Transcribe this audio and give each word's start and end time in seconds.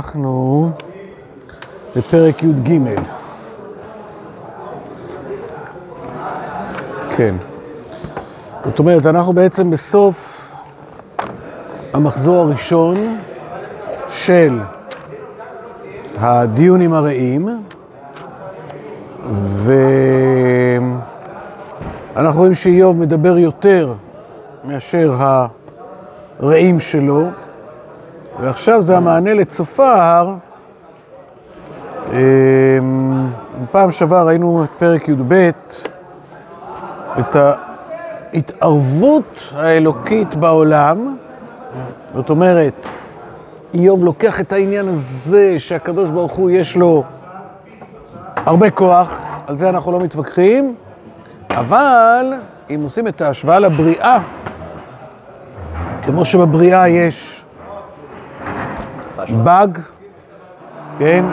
אנחנו 0.00 0.70
בפרק 1.96 2.42
י"ג. 2.42 2.78
כן. 7.16 7.34
זאת 8.64 8.78
אומרת, 8.78 9.06
אנחנו 9.06 9.32
בעצם 9.32 9.70
בסוף 9.70 10.48
המחזור 11.92 12.36
הראשון 12.36 13.18
של 14.08 14.60
הדיונים 16.18 16.92
הרעים, 16.92 17.48
ואנחנו 22.14 22.40
רואים 22.40 22.54
שאיוב 22.54 22.96
מדבר 22.96 23.38
יותר 23.38 23.92
מאשר 24.64 25.16
הרעים 26.40 26.80
שלו, 26.80 27.28
ועכשיו 28.40 28.82
זה 28.82 28.96
המענה 28.96 29.34
לצופר. 29.34 30.34
בפעם 33.62 33.90
שעברה 33.90 34.22
ראינו 34.22 34.64
את 34.64 34.70
פרק 34.78 35.08
י"ב, 35.08 35.50
את 37.18 37.36
ההתערבות 38.32 39.52
האלוקית 39.56 40.34
בעולם, 40.34 41.16
זאת 42.14 42.30
אומרת, 42.30 42.86
איוב 43.74 44.04
לוקח 44.04 44.40
את 44.40 44.52
העניין 44.52 44.88
הזה 44.88 45.58
שהקדוש 45.58 46.10
ברוך 46.10 46.32
הוא 46.32 46.50
יש 46.50 46.76
לו 46.76 47.02
הרבה 48.36 48.70
כוח, 48.70 49.18
על 49.46 49.58
זה 49.58 49.68
אנחנו 49.68 49.92
לא 49.92 50.00
מתווכחים, 50.00 50.74
אבל 51.50 52.32
אם 52.70 52.80
עושים 52.82 53.08
את 53.08 53.20
ההשוואה 53.20 53.58
לבריאה, 53.58 54.18
כמו 56.02 56.24
שבבריאה 56.24 56.88
יש 56.88 57.39
באג, 59.32 59.78
כן? 60.98 61.24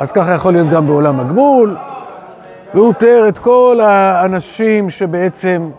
אז 0.00 0.12
ככה 0.12 0.32
יכול 0.32 0.52
להיות 0.52 0.68
גם 0.68 0.86
בעולם 0.86 1.20
הגמול, 1.20 1.76
והוא 2.74 2.92
תיאר 2.92 3.28
את 3.28 3.38
כל 3.38 3.78
האנשים 3.82 4.90
שבעצם 4.90 5.70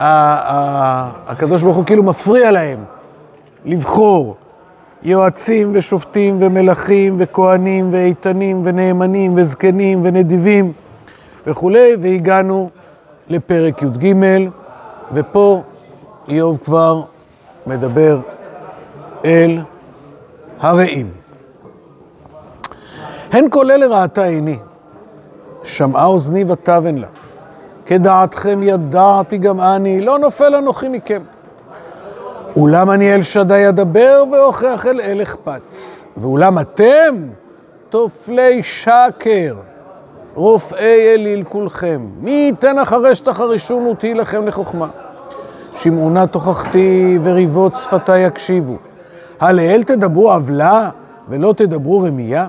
הקדוש 0.00 1.62
ברוך 1.62 1.76
הוא 1.76 1.84
כאילו 1.84 2.02
מפריע 2.02 2.50
להם 2.50 2.78
לבחור 3.64 4.36
יועצים 5.02 5.70
ושופטים 5.74 6.36
ומלכים 6.40 7.16
וכהנים 7.18 7.88
ואיתנים 7.92 8.62
ונאמנים 8.64 9.32
וזקנים 9.36 10.00
ונדיבים 10.04 10.72
וכולי, 11.46 11.96
והגענו 12.00 12.68
לפרק 13.28 13.82
י"ג, 13.82 14.14
ופה 15.12 15.62
איוב 16.28 16.58
כבר 16.64 17.02
מדבר 17.66 18.18
אל 19.24 19.60
הרעים. 20.60 21.10
הן 23.32 23.44
כולל 23.50 23.76
לרעתה 23.76 24.24
עיני, 24.24 24.58
שמעה 25.62 26.06
אוזני 26.06 26.44
ותבן 26.48 26.94
לה. 26.96 27.06
כדעתכם 27.86 28.60
ידעתי 28.62 29.38
גם 29.38 29.60
אני, 29.60 30.00
לא 30.00 30.18
נופל 30.18 30.54
אנוכי 30.54 30.88
מכם. 30.88 31.22
אולם 32.56 32.90
אני 32.90 33.14
אל 33.14 33.22
שדי 33.22 33.68
אדבר 33.68 34.24
ואוכח 34.32 34.86
אל 34.86 35.00
אל 35.00 35.22
אכפץ. 35.22 36.04
ואולם 36.16 36.58
אתם 36.58 37.14
תופלי 37.88 38.62
שקר, 38.62 39.56
רופאי 40.34 41.14
אליל 41.14 41.44
כולכם. 41.48 42.06
מי 42.20 42.30
ייתן 42.30 42.78
אחרי 42.78 43.14
שתחרישון 43.14 43.86
ותהי 43.86 44.14
לכם 44.14 44.46
לחוכמה. 44.46 44.88
שמעונה 45.76 46.26
תוכחתי 46.26 47.18
וריבות 47.22 47.76
שפתי 47.76 48.18
יקשיבו. 48.18 48.76
הלאל 49.40 49.82
תדברו 49.82 50.32
עוולה 50.32 50.90
ולא 51.28 51.54
תדברו 51.56 52.00
רמייה? 52.00 52.48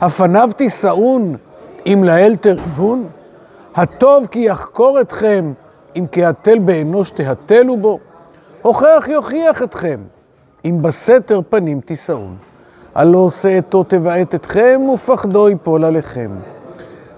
הפניו 0.00 0.50
תישאון 0.56 1.36
אם 1.86 2.04
לאל 2.04 2.34
תריבון? 2.34 3.06
הטוב 3.74 4.26
כי 4.30 4.38
יחקור 4.38 5.00
אתכם 5.00 5.52
אם 5.96 6.06
כי 6.12 6.24
התל 6.24 6.58
באנוש 6.58 7.10
תהתלו 7.10 7.76
בו? 7.76 7.98
הוכח 8.62 9.08
יוכיח 9.08 9.62
אתכם 9.62 10.00
אם 10.64 10.78
בסתר 10.82 11.40
פנים 11.50 11.80
תישאון. 11.80 12.36
הלא 12.94 13.18
עושה 13.18 13.58
אתו 13.58 13.84
תבעט 13.84 14.34
אתכם 14.34 14.80
ופחדו 14.94 15.48
יפול 15.48 15.84
עליכם. 15.84 16.30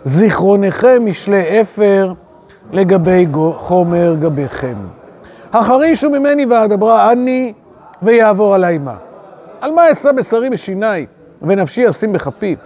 זיכרונכם 0.04 1.02
משלי 1.06 1.60
אפר 1.60 2.12
לגבי 2.72 3.26
חומר 3.56 4.16
גביכם. 4.20 4.74
החרישו 5.52 6.10
ממני 6.10 6.46
ואדברה 6.46 7.12
אני 7.12 7.52
ויעבור 8.02 8.54
עלי 8.54 8.78
מה. 8.78 8.96
על 9.60 9.70
מה 9.70 9.92
אשא 9.92 10.12
בשרי 10.12 10.50
בשיני 10.50 11.06
ונפשי 11.42 11.88
אשים 11.88 12.12
בכפי? 12.12 12.56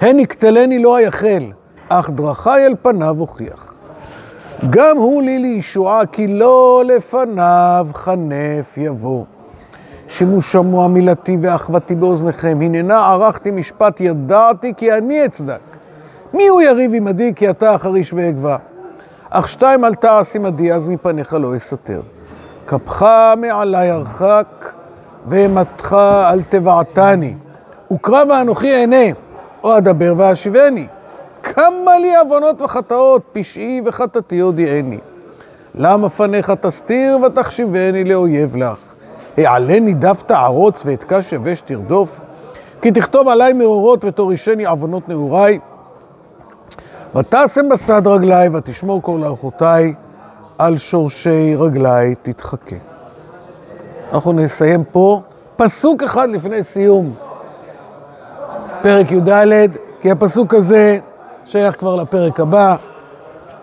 הן 0.00 0.18
יקטלני 0.18 0.78
לא 0.78 0.96
היחל, 0.96 1.44
אך 1.88 2.10
דרכי 2.10 2.50
אל 2.50 2.74
פניו 2.82 3.16
הוכיח. 3.18 3.74
גם 4.70 4.96
הוא 4.96 5.22
לי 5.22 5.38
לישועה, 5.38 6.06
כי 6.06 6.26
לא 6.26 6.82
לפניו 6.86 7.86
חנף 7.92 8.76
יבוא. 8.76 9.24
שימו 10.08 10.40
שמוע 10.42 10.88
מילתי 10.88 11.36
ואחוותי 11.40 11.94
באוזניכם, 11.94 12.58
הננה 12.62 12.98
ערכתי 12.98 13.50
משפט, 13.50 14.00
ידעתי 14.00 14.74
כי 14.76 14.92
אני 14.92 15.24
אצדק. 15.24 15.60
מי 16.34 16.48
הוא 16.48 16.60
יריב 16.60 16.94
עמדי, 16.94 17.32
כי 17.36 17.50
אתה 17.50 17.70
החריש 17.74 18.12
ואגבה. 18.12 18.56
אך 19.30 19.48
שתיים 19.48 19.84
אל 19.84 19.94
תעש 19.94 20.36
עמדי, 20.36 20.72
אז 20.72 20.88
מפניך 20.88 21.32
לא 21.32 21.56
אסתר. 21.56 22.00
כפך 22.68 23.06
מעלי 23.36 23.90
הרחק, 23.90 24.72
ואימתך 25.26 25.96
אל 26.32 26.42
תבעתני. 26.42 27.34
וקרב 27.92 28.30
האנוכי 28.30 28.74
אענה, 28.74 29.12
או 29.64 29.76
אדבר 29.76 30.14
ואשיבני. 30.16 30.86
כמה 31.42 31.98
לי 31.98 32.16
עוונות 32.16 32.62
וחטאות, 32.62 33.22
פשעי 33.32 33.82
וחטאתי 33.84 34.38
הודיעני. 34.38 34.98
למה 35.74 36.08
פניך 36.08 36.50
תסתיר 36.50 37.18
ותחשיבני 37.26 38.04
לאויב 38.04 38.56
לך? 38.56 38.78
העלני 39.36 39.94
דף 39.94 40.22
תערוץ 40.26 40.82
ואתקש 40.86 41.32
יבש 41.32 41.60
תרדוף? 41.60 42.20
כי 42.82 42.90
תכתוב 42.90 43.28
עלי 43.28 43.52
מאורות 43.52 44.04
ותורישני 44.04 44.66
עוונות 44.66 45.08
נעוריי. 45.08 45.58
ותשם 47.16 47.68
בסד 47.68 48.06
רגלי 48.06 48.48
ותשמור 48.52 49.02
כל 49.02 49.20
ארכותיי, 49.24 49.94
על 50.58 50.76
שורשי 50.76 51.54
רגלי 51.56 52.14
תתחכה. 52.22 52.76
אנחנו 54.12 54.32
נסיים 54.32 54.84
פה 54.84 55.20
פסוק 55.56 56.02
אחד 56.02 56.28
לפני 56.28 56.62
סיום 56.62 57.14
פרק 58.82 59.12
י"ד, 59.12 59.76
כי 60.00 60.10
הפסוק 60.10 60.54
הזה 60.54 60.98
שייך 61.44 61.78
כבר 61.78 61.96
לפרק 61.96 62.40
הבא. 62.40 62.76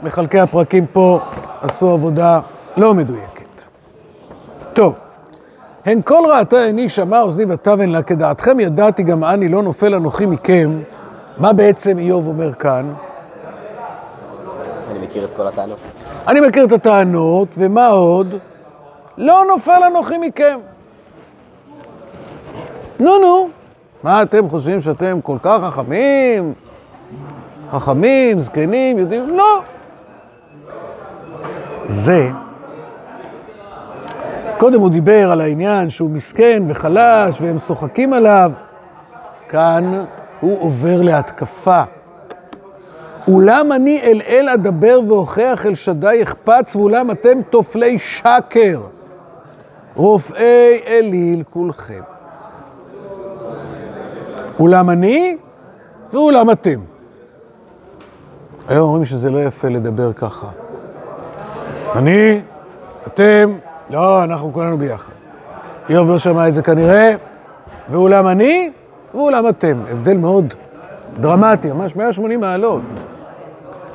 מחלקי 0.04 0.40
הפרקים 0.40 0.86
פה 0.86 1.20
עשו 1.62 1.90
עבודה 1.90 2.40
לא 2.78 2.94
מדויקת. 2.94 3.62
טוב, 4.74 4.94
הן 5.86 6.02
כל 6.02 6.24
ראתה 6.30 6.62
עיני 6.62 6.90
שמע 6.90 7.22
אוזני 7.22 7.46
ותבן 7.54 7.90
לה, 7.90 8.04
כדעתכם 8.04 8.60
ידעתי 8.60 9.04
גם 9.04 9.24
אני 9.24 9.48
לא 9.48 9.64
נופל 9.64 9.96
אנוכי 9.96 10.26
מכם. 10.26 10.80
מה 11.38 11.54
בעצם 11.54 11.98
איוב 11.98 12.28
אומר 12.28 12.54
כאן? 12.54 12.94
אני 14.92 15.06
מכיר 15.06 15.26
את 15.26 15.34
כל 15.34 15.48
הטענות. 15.48 16.05
אני 16.28 16.40
מכיר 16.40 16.66
את 16.66 16.72
הטענות, 16.72 17.56
ומה 17.58 17.88
עוד? 17.88 18.36
לא 19.18 19.44
נופל 19.48 19.82
אנוכי 19.88 20.18
מכם. 20.18 20.60
נו 23.00 23.18
נו, 23.20 23.50
מה 24.04 24.22
אתם 24.22 24.50
חושבים 24.50 24.82
שאתם 24.82 25.20
כל 25.24 25.38
כך 25.42 25.60
חכמים? 25.64 26.54
חכמים, 27.70 28.40
זקנים, 28.40 29.00
יודעים? 29.00 29.38
לא. 29.38 29.62
זה, 31.84 32.30
קודם 34.58 34.80
הוא 34.80 34.90
דיבר 34.90 35.32
על 35.32 35.42
העניין 35.42 35.90
שהוא 35.90 36.10
מסכן 36.10 36.64
וחלש 36.68 37.42
והם 37.42 37.58
צוחקים 37.58 38.14
עליו. 38.14 38.52
כאן 39.50 40.06
הוא 40.40 40.62
עובר 40.62 41.02
להתקפה. 41.02 41.84
אולם 43.28 43.72
אני 43.72 44.02
אל 44.02 44.22
אל 44.28 44.50
אדבר 44.50 45.00
והוכח 45.08 45.66
אל 45.66 45.76
שדי 45.76 46.20
אחפץ, 46.24 46.76
ואולם 46.76 47.12
אתם 47.12 47.42
תופלי 47.50 48.00
שקר, 48.00 48.82
רופאי 49.96 50.80
אליל 50.88 51.44
כולכם. 51.50 52.02
אולם 54.60 54.90
אני 54.90 55.38
ואולם 56.14 56.52
אתם. 56.52 56.80
היום 58.68 58.82
אומרים 58.82 59.06
שזה 59.06 59.30
לא 59.30 59.44
יפה 59.44 59.68
לדבר 59.68 60.14
ככה. 60.14 60.48
אני, 61.96 62.42
אתם, 63.08 63.52
לא, 63.90 64.24
אנחנו 64.24 64.54
כולנו 64.54 64.78
ביחד. 64.78 65.12
איוב 65.90 66.10
לא 66.10 66.18
שמע 66.18 66.48
את 66.48 66.54
זה 66.54 66.62
כנראה, 66.62 67.16
ואולם 67.92 68.28
אני 68.28 68.72
ואולם 69.14 69.50
אתם. 69.50 69.78
הבדל 69.90 70.18
מאוד 70.18 70.54
דרמטי, 71.20 71.72
ממש 71.72 71.96
180 71.96 72.40
מעלות. 72.40 72.82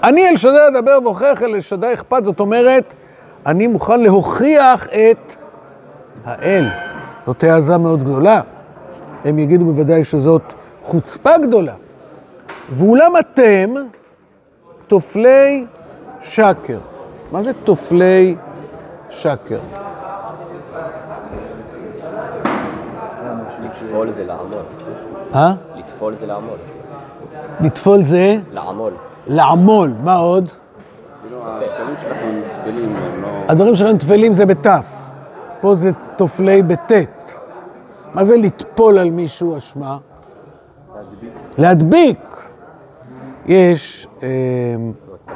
אני 0.02 0.28
אל 0.28 0.36
שדי 0.36 0.66
אדבר 0.68 0.98
והוכיח 1.02 1.42
אל 1.42 1.60
שדי 1.60 1.94
אכפת, 1.94 2.24
זאת 2.24 2.40
אומרת, 2.40 2.94
אני 3.46 3.66
מוכן 3.66 4.00
להוכיח 4.00 4.86
את 4.86 5.34
האל. 6.24 6.64
זאת 7.26 7.44
העזה 7.44 7.78
מאוד 7.78 8.02
גדולה. 8.02 8.40
הם 9.24 9.38
יגידו 9.38 9.64
בוודאי 9.64 10.04
שזאת 10.04 10.42
חוצפה 10.84 11.38
גדולה. 11.38 11.74
ואולם 12.70 13.12
אתם 13.18 13.74
תופלי 14.86 15.64
שקר. 16.22 16.78
מה 17.32 17.42
זה 17.42 17.52
תופלי 17.64 18.36
שקר? 19.10 19.58
לטפול 23.62 24.10
זה 24.10 24.24
לעמול. 24.24 24.62
אה? 25.34 25.52
לטפול 25.76 26.14
זה 26.14 26.26
לעמול. 26.26 26.56
לטפול 27.60 28.02
זה 28.02 28.36
לעמול. 28.52 28.92
לעמול. 29.26 29.92
מה 30.04 30.16
עוד? 30.16 30.50
כאילו, 31.22 31.38
לא... 33.22 33.28
הדברים 33.48 33.76
שלכם 33.76 33.98
טפלים 33.98 34.32
זה 34.34 34.46
בתף. 34.46 34.86
פה 35.60 35.74
זה 35.74 35.90
תופלי 36.16 36.62
בטית. 36.62 37.34
מה 38.14 38.24
זה 38.24 38.36
לטפול 38.36 38.98
על 38.98 39.10
מישהו 39.10 39.56
אשמה? 39.56 39.98
להדביק. 41.58 42.50
יש 43.46 44.06
אה, 44.22 44.28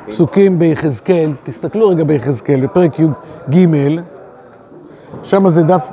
פסוקים 0.06 0.58
ביחזקאל, 0.58 1.32
תסתכלו 1.42 1.88
רגע 1.88 2.04
ביחזקאל, 2.04 2.60
בפרק 2.60 2.98
י"ג, 2.98 3.68
שם 5.22 5.48
זה 5.48 5.62
דף, 5.62 5.88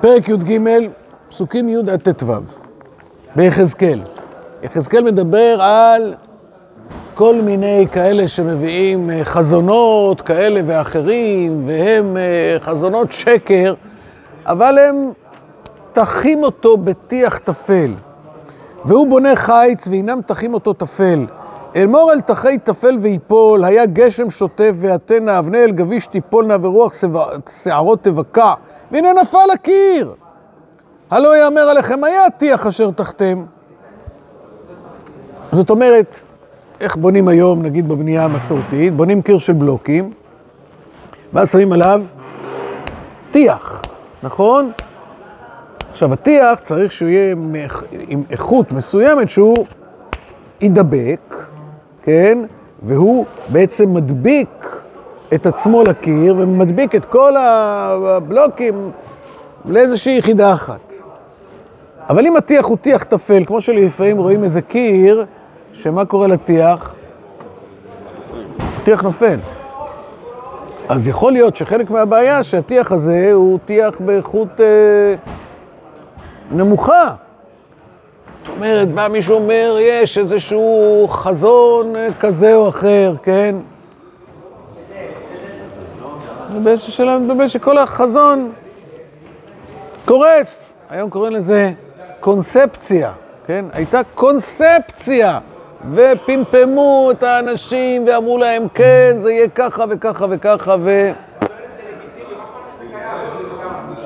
פרק 0.00 0.28
י"ג, 0.28 0.60
פסוקים 1.28 1.68
י' 1.68 1.90
עד 1.90 2.00
ט"ו, 2.00 2.32
ביחזקאל. 3.36 4.00
יחזקאל 4.62 5.04
מדבר 5.04 5.62
על 5.62 6.14
כל 7.16 7.34
מיני 7.42 7.86
כאלה 7.92 8.28
שמביאים 8.28 9.10
אה, 9.10 9.24
חזונות 9.24 10.20
כאלה 10.20 10.60
ואחרים, 10.66 11.68
והם 11.68 12.16
אה, 12.16 12.56
חזונות 12.60 13.12
שקר, 13.12 13.74
אבל 14.46 14.78
הם 14.78 15.12
תחים 15.92 16.42
אותו 16.42 16.76
בטיח 16.76 17.38
טפל. 17.38 17.92
והוא 18.84 19.06
בונה 19.06 19.36
חיץ, 19.36 19.88
והנם 19.88 20.20
תחים 20.26 20.54
אותו 20.54 20.72
טפל. 20.72 21.26
אמור 21.82 22.12
אל 22.12 22.20
תחי 22.20 22.58
טפל 22.64 22.98
ויפול, 23.00 23.64
היה 23.64 23.86
גשם 23.86 24.30
שוטף 24.30 24.72
ויתנה, 24.76 25.38
אבני 25.38 25.64
אל 25.64 25.70
גביש 25.70 26.06
תיפולנה 26.06 26.56
ורוח 26.62 26.92
שערות 27.62 28.02
תבקע, 28.02 28.54
והנה 28.92 29.12
נפל 29.12 29.50
הקיר. 29.54 30.14
הלא 31.10 31.36
יאמר 31.36 31.60
עליכם, 31.60 32.04
היה 32.04 32.26
הטיח 32.26 32.66
אשר 32.66 32.90
תחתם. 32.90 33.44
זאת 35.52 35.70
אומרת, 35.70 36.20
איך 36.80 36.96
בונים 36.96 37.28
היום, 37.28 37.62
נגיד 37.62 37.88
בבנייה 37.88 38.24
המסורתית, 38.24 38.94
בונים 38.96 39.22
קיר 39.22 39.38
של 39.38 39.52
בלוקים, 39.52 40.10
ואז 41.32 41.52
שמים 41.52 41.72
עליו 41.72 42.02
טיח, 43.30 43.82
נכון? 44.22 44.70
עכשיו, 45.90 46.12
הטיח 46.12 46.58
צריך 46.58 46.92
שהוא 46.92 47.08
יהיה 47.08 47.34
עם 48.08 48.22
איכות 48.30 48.72
מסוימת 48.72 49.28
שהוא 49.28 49.56
יידבק, 50.60 51.46
כן? 52.02 52.38
והוא 52.82 53.26
בעצם 53.48 53.94
מדביק 53.94 54.82
את 55.34 55.46
עצמו 55.46 55.82
לקיר 55.82 56.34
ומדביק 56.38 56.94
את 56.94 57.04
כל 57.04 57.36
הבלוקים 57.36 58.90
לאיזושהי 59.64 60.18
יחידה 60.18 60.52
אחת. 60.52 60.92
אבל 62.08 62.26
אם 62.26 62.36
הטיח 62.36 62.66
הוא 62.66 62.76
טיח 62.76 63.02
טפל, 63.02 63.44
כמו 63.46 63.60
שלפעמים 63.60 64.18
רואים 64.18 64.44
איזה 64.44 64.62
קיר, 64.62 65.26
שמה 65.76 66.04
קורה 66.04 66.26
לטיח? 66.26 66.94
טיח 68.84 69.02
נופל. 69.02 69.38
אז 70.88 71.08
יכול 71.08 71.32
להיות 71.32 71.56
שחלק 71.56 71.90
מהבעיה 71.90 72.42
שהטיח 72.42 72.92
הזה 72.92 73.30
הוא 73.32 73.58
טיח 73.64 74.00
באיכות 74.00 74.60
אה, 74.60 75.14
נמוכה. 76.50 77.14
זאת 78.46 78.56
אומרת, 78.56 78.88
בא 78.88 79.08
מישהו 79.12 79.34
אומר, 79.34 79.76
יש 79.80 80.18
איזשהו 80.18 81.06
חזון 81.08 81.96
אה, 81.96 82.08
כזה 82.20 82.54
או 82.54 82.68
אחר, 82.68 83.14
כן? 83.22 83.56
באיזשהו 86.62 86.92
שלב 86.92 87.20
מדבר 87.20 87.46
שכל 87.48 87.78
החזון 87.78 88.52
קורס. 90.04 90.74
היום 90.90 91.10
קוראים 91.10 91.32
לזה 91.32 91.72
קונספציה, 92.20 93.12
כן? 93.46 93.64
הייתה 93.72 94.00
קונספציה, 94.14 95.38
ופמפמו 95.94 97.10
את 97.10 97.22
האנשים 97.22 98.04
ואמרו 98.06 98.38
להם, 98.38 98.68
כן, 98.74 99.16
זה 99.18 99.32
יהיה 99.32 99.48
ככה 99.48 99.84
וככה 99.88 100.26
וככה, 100.30 100.76
ו... 100.80 101.10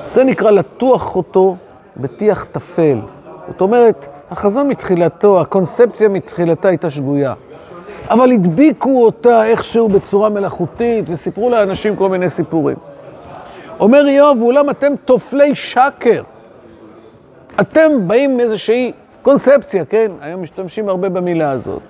זה 0.09 0.23
נקרא 0.23 0.51
לטוח 0.51 1.15
אותו 1.15 1.55
בטיח 1.97 2.43
טפל. 2.43 2.97
זאת 3.47 3.61
אומרת, 3.61 4.07
החזון 4.31 4.67
מתחילתו, 4.67 5.41
הקונספציה 5.41 6.09
מתחילתה 6.09 6.67
הייתה 6.67 6.89
שגויה. 6.89 7.33
אבל 8.09 8.31
הדביקו 8.31 9.05
אותה 9.05 9.45
איכשהו 9.45 9.89
בצורה 9.89 10.29
מלאכותית 10.29 11.05
וסיפרו 11.07 11.49
לאנשים 11.49 11.95
כל 11.95 12.09
מיני 12.09 12.29
סיפורים. 12.29 12.77
אומר 13.79 14.07
איוב, 14.07 14.41
ואולם 14.41 14.69
אתם 14.69 14.93
תופלי 15.05 15.55
שקר. 15.55 16.23
אתם 17.61 18.07
באים 18.07 18.37
מאיזושהי 18.37 18.91
קונספציה, 19.21 19.85
כן? 19.85 20.11
היום 20.21 20.41
משתמשים 20.41 20.89
הרבה 20.89 21.09
במילה 21.09 21.51
הזאת. 21.51 21.81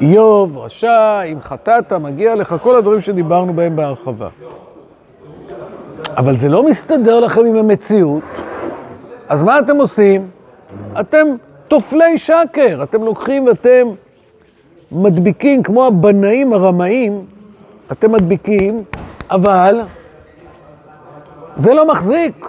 איוב, 0.00 0.58
רשע, 0.58 1.22
אם 1.22 1.40
חטאת, 1.40 1.92
מגיע 1.92 2.34
לך, 2.34 2.56
כל 2.62 2.76
הדברים 2.76 3.00
שדיברנו 3.00 3.52
בהם 3.52 3.76
בהרחבה. 3.76 4.28
אבל 6.16 6.36
זה 6.36 6.48
לא 6.48 6.66
מסתדר 6.66 7.20
לכם 7.20 7.44
עם 7.44 7.56
המציאות, 7.56 8.22
אז 9.28 9.42
מה 9.42 9.58
אתם 9.58 9.76
עושים? 9.76 10.30
אתם 11.00 11.26
תופלי 11.68 12.18
שקר, 12.18 12.80
אתם 12.82 13.02
לוקחים 13.02 13.46
ואתם 13.46 13.86
מדביקים, 14.92 15.62
כמו 15.62 15.86
הבנאים 15.86 16.52
הרמאים, 16.52 17.24
אתם 17.92 18.12
מדביקים, 18.12 18.84
אבל 19.30 19.80
זה 21.56 21.74
לא 21.74 21.88
מחזיק. 21.88 22.46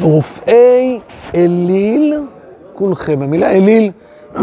רופאי 0.00 1.00
אליל 1.34 2.20
כולכם. 2.74 3.22
המילה 3.22 3.50
אליל 3.50 3.92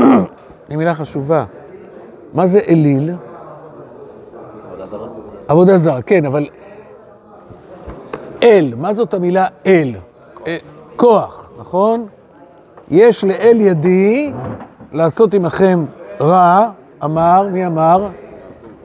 היא 0.69 0.77
מילה 0.77 0.93
חשובה. 0.93 1.45
מה 2.33 2.47
זה 2.47 2.59
אליל? 2.69 3.11
עבודה 4.67 4.87
זרה. 4.87 5.07
עבודה 5.47 5.77
זרה, 5.77 6.01
כן, 6.01 6.25
אבל 6.25 6.47
אל, 8.43 8.73
מה 8.77 8.93
זאת 8.93 9.13
המילה 9.13 9.47
אל? 9.65 9.95
אה, 10.47 10.57
כוח, 10.95 11.49
נכון? 11.59 12.07
יש 12.91 13.23
לאל 13.23 13.57
ידי 13.61 14.31
לעשות 14.93 15.33
עמכם 15.33 15.85
רע, 16.21 16.69
אמר, 17.03 17.47
מי 17.51 17.65
אמר? 17.65 18.07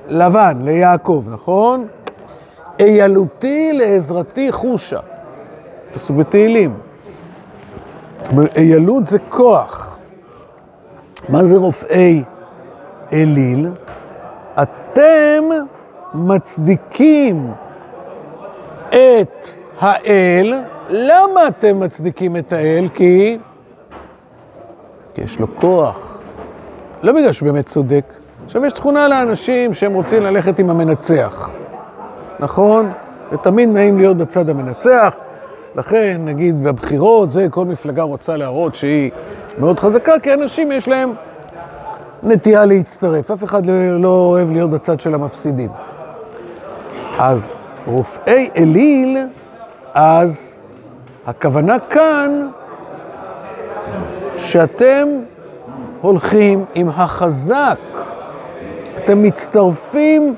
לבן, 0.08 0.58
ליעקב, 0.64 1.24
נכון? 1.30 1.86
איילותי 2.80 3.72
לעזרתי 3.72 4.52
חושה. 4.52 5.00
פסוק 5.94 6.16
בתהילים. 6.16 6.74
איילות 8.56 9.06
זה 9.06 9.18
כוח. 9.28 9.98
מה 11.28 11.44
זה 11.44 11.56
רופאי 11.56 12.22
אליל? 13.12 13.68
אתם 14.62 15.42
מצדיקים 16.14 17.52
את 18.88 19.48
האל. 19.80 20.54
למה 20.88 21.48
אתם 21.48 21.80
מצדיקים 21.80 22.36
את 22.36 22.52
האל? 22.52 22.88
כי... 22.94 23.38
כי 25.14 25.22
יש 25.22 25.40
לו 25.40 25.46
כוח. 25.56 26.20
לא 27.02 27.12
בגלל 27.12 27.32
שהוא 27.32 27.46
באמת 27.46 27.66
צודק. 27.66 28.04
עכשיו, 28.44 28.64
יש 28.64 28.72
תכונה 28.72 29.08
לאנשים 29.08 29.74
שהם 29.74 29.94
רוצים 29.94 30.22
ללכת 30.22 30.58
עם 30.58 30.70
המנצח, 30.70 31.50
נכון? 32.40 32.92
ותמיד 33.32 33.68
נעים 33.68 33.98
להיות 33.98 34.16
בצד 34.16 34.48
המנצח. 34.48 35.16
לכן, 35.74 36.20
נגיד, 36.24 36.64
בבחירות, 36.64 37.30
זה 37.30 37.46
כל 37.50 37.64
מפלגה 37.64 38.02
רוצה 38.02 38.36
להראות 38.36 38.74
שהיא 38.74 39.10
מאוד 39.58 39.80
חזקה, 39.80 40.12
כי 40.22 40.34
אנשים 40.34 40.72
יש 40.72 40.88
להם 40.88 41.12
נטייה 42.22 42.64
להצטרף. 42.64 43.30
אף 43.30 43.44
אחד 43.44 43.66
לא, 43.66 44.00
לא 44.00 44.08
אוהב 44.08 44.50
להיות 44.52 44.70
בצד 44.70 45.00
של 45.00 45.14
המפסידים. 45.14 45.70
אז 47.18 47.52
רופאי 47.86 48.48
אליל, 48.56 49.18
אז 49.94 50.58
הכוונה 51.26 51.78
כאן 51.78 52.48
שאתם 54.36 55.08
הולכים 56.00 56.64
עם 56.74 56.88
החזק, 56.88 57.78
אתם 58.98 59.22
מצטרפים 59.22 60.34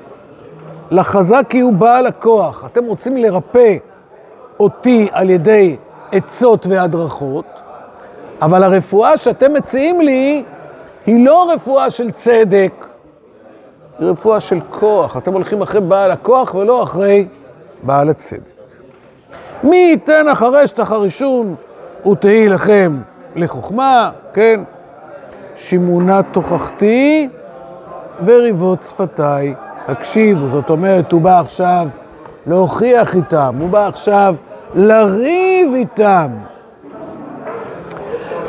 לחזק 0.91 1.43
כי 1.49 1.61
הוא 1.61 1.73
בעל 1.73 2.07
הכוח. 2.07 2.65
אתם 2.67 2.85
רוצים 2.85 3.17
לרפא 3.17 3.77
אותי 4.63 5.09
על 5.13 5.31
ידי 5.31 5.77
עצות 6.13 6.67
והדרכות, 6.67 7.45
אבל 8.43 8.63
הרפואה 8.63 9.17
שאתם 9.17 9.55
מציעים 9.55 10.01
לי 10.01 10.45
היא 11.07 11.27
לא 11.27 11.51
רפואה 11.51 11.91
של 11.91 12.11
צדק, 12.11 12.87
היא 13.99 14.09
רפואה 14.09 14.41
של 14.41 14.61
כוח. 14.71 15.17
אתם 15.17 15.33
הולכים 15.33 15.63
אחרי 15.63 15.81
בעל 15.81 16.11
הכוח 16.11 16.55
ולא 16.55 16.83
אחרי 16.83 17.27
בעל 17.83 18.09
הצדק. 18.09 18.41
מי 19.63 19.77
ייתן 19.77 20.29
אחרי 20.29 20.67
שתחרישון 20.67 21.55
ותהי 22.11 22.49
לכם 22.49 23.01
לחוכמה, 23.37 24.11
כן? 24.35 24.61
שימונה 25.57 26.23
תוכחתי 26.23 27.29
וריבות 28.27 28.83
שפתיי 28.83 29.55
הקשיבו. 29.89 30.49
זאת 30.49 30.71
אומרת, 30.71 31.13
הוא 31.13 31.21
בא 31.21 31.41
עכשיו 31.41 31.87
להוכיח 32.47 33.17
איתם, 33.17 33.55
הוא 33.61 33.69
בא 33.69 33.87
עכשיו 33.87 34.35
לריב 34.75 35.75
איתם. 35.75 36.29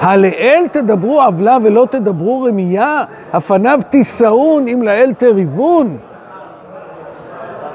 הלאל 0.01 0.65
תדברו 0.71 1.21
עוולה 1.21 1.57
ולא 1.63 1.87
תדברו 1.91 2.41
רמייה, 2.41 3.03
הפניו 3.33 3.79
תישאון 3.89 4.67
אם 4.67 4.81
לאל 4.81 5.13
תריבון. 5.13 5.97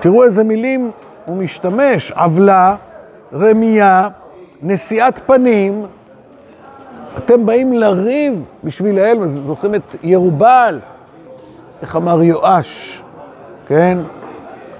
תראו 0.00 0.24
איזה 0.24 0.44
מילים 0.44 0.90
הוא 1.26 1.36
משתמש, 1.36 2.12
עוולה, 2.12 2.76
רמייה, 3.32 4.08
נשיאת 4.62 5.20
פנים. 5.26 5.86
אתם 7.18 7.46
באים 7.46 7.72
לריב 7.72 8.44
בשביל 8.64 8.98
האל, 8.98 9.26
זוכרים 9.26 9.74
את 9.74 9.96
ירובל, 10.02 10.80
איך 11.82 11.96
אמר 11.96 12.22
יואש, 12.22 13.02
כן? 13.66 13.98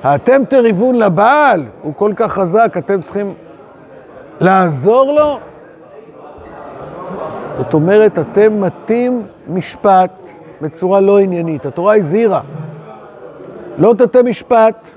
האתם 0.03 0.43
תריבון 0.49 0.95
לבעל, 0.95 1.65
הוא 1.83 1.93
כל 1.97 2.13
כך 2.17 2.33
חזק, 2.33 2.75
אתם 2.79 3.03
צריכים 3.03 3.35
לעזור 4.41 5.13
לו? 5.13 5.39
זאת 7.59 7.75
אומרת, 7.75 8.19
אתם 8.19 8.61
מטים 8.61 9.23
משפט 9.49 10.31
בצורה 10.61 11.01
לא 11.01 11.19
עניינית. 11.19 11.67
התורה 11.67 11.97
הזהירה, 11.97 12.41
לא 13.79 13.95
תטה 13.99 14.23
משפט, 14.23 14.89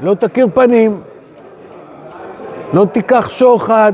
לא 0.00 0.14
תכיר 0.14 0.46
פנים, 0.54 1.00
לא 2.72 2.86
תיקח 2.92 3.28
שוחד, 3.28 3.92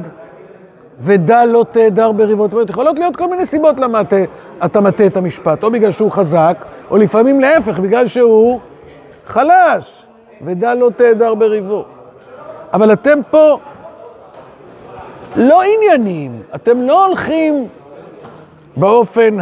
ודע 1.00 1.44
לא 1.44 1.64
תהדר 1.72 2.12
בריבות. 2.12 2.50
זאת 2.50 2.54
אומרת, 2.54 2.70
יכולות 2.70 2.98
להיות 2.98 3.16
כל 3.16 3.30
מיני 3.30 3.46
סיבות 3.46 3.80
למה 3.80 4.00
אתה, 4.00 4.16
אתה 4.64 4.80
מטה 4.80 5.06
את 5.06 5.16
המשפט, 5.16 5.64
או 5.64 5.70
בגלל 5.70 5.90
שהוא 5.90 6.10
חזק, 6.12 6.64
או 6.90 6.96
לפעמים 6.96 7.40
להפך, 7.40 7.78
בגלל 7.78 8.06
שהוא 8.06 8.60
חלש, 9.24 10.06
ודע 10.42 10.74
לא 10.74 10.90
תהדר 10.96 11.34
בריבו. 11.34 11.84
אבל 12.72 12.92
אתם 12.92 13.18
פה 13.30 13.58
לא 15.37 15.62
ענייניים, 15.62 16.43
אתם 16.55 16.83
לא 16.83 17.07
הולכים 17.07 17.69
באופן 18.76 19.37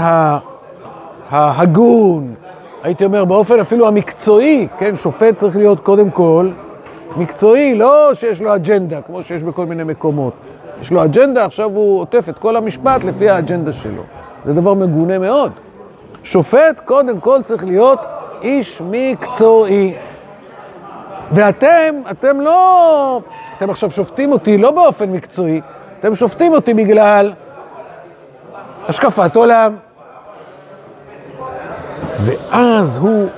ההגון, 1.31 2.35
הייתי 2.83 3.05
אומר, 3.05 3.25
באופן 3.25 3.61
אפילו 3.61 3.89
המקצועי, 3.89 4.69
כן, 4.79 4.97
שופט 4.97 5.37
צריך 5.37 5.57
להיות 5.57 5.81
קודם 5.81 6.11
כל 6.11 6.49
מקצועי, 7.17 7.75
לא 7.75 8.15
שיש 8.15 8.41
לו 8.41 8.55
אג'נדה, 8.55 9.01
כמו 9.03 9.23
שיש 9.23 9.43
בכל 9.43 9.67
מיני 9.67 9.85
מקומות. 9.85 10.33
יש 10.81 10.91
לו 10.93 11.05
אג'נדה, 11.05 11.45
עכשיו 11.45 11.71
הוא 11.75 12.01
עוטף 12.01 12.29
את 12.29 12.39
כל 12.39 12.57
המשפט 12.57 13.05
לפי 13.05 13.31
האג'נדה 13.31 13.73
שלו. 13.73 14.03
זה 14.45 14.53
דבר 14.53 14.75
מגונה 14.75 15.19
מאוד. 15.19 15.53
שופט, 16.23 16.81
קודם 16.85 17.21
כל, 17.21 17.43
צריך 17.43 17.65
להיות 17.65 17.99
איש 18.43 18.83
מקצועי. 18.91 19.95
ואתם, 21.33 21.95
אתם 22.11 22.41
לא... 22.41 23.21
אתם 23.57 23.71
עכשיו 23.71 23.91
שופטים 23.91 24.33
אותי 24.33 24.59
לא 24.59 24.71
באופן 24.71 25.11
מקצועי, 25.11 25.61
אתם 26.01 26.15
שופטים 26.15 26.53
אותי 26.53 26.75
בגלל 26.75 27.33
השקפת 28.89 29.37
עולם. 29.37 29.75
ואז 32.21 32.99
הוא 32.99 33.29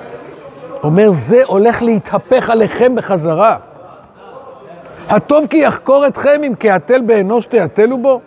אומר, 0.83 1.13
זה 1.13 1.43
הולך 1.47 1.83
להתהפך 1.83 2.51
עליכם 2.51 2.95
בחזרה. 2.95 3.57
הטוב 5.09 5.47
כי 5.51 5.57
יחקור 5.57 6.07
אתכם 6.07 6.41
אם 6.47 6.53
כהתל 6.61 7.01
באנוש 7.01 7.47
תהתלו 7.47 7.99
בו? 7.99 8.21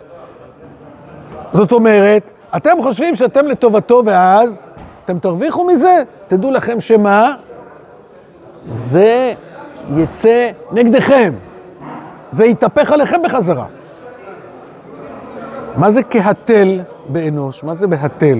זאת 1.52 1.72
אומרת, 1.72 2.30
אתם 2.56 2.82
חושבים 2.82 3.16
שאתם 3.16 3.46
לטובתו 3.46 4.02
ואז 4.04 4.66
אתם 5.04 5.18
תרוויחו 5.18 5.66
מזה? 5.66 6.02
תדעו 6.28 6.50
לכם 6.50 6.80
שמה? 6.80 7.34
זה 8.72 9.32
יצא 9.96 10.50
נגדכם. 10.72 11.32
זה 12.30 12.44
יתהפך 12.44 12.92
עליכם 12.92 13.22
בחזרה. 13.22 13.66
מה 15.76 15.90
זה 15.90 16.02
כהתל 16.02 16.80
באנוש? 17.08 17.64
מה 17.64 17.74
זה 17.74 17.86
בהתל? 17.86 18.38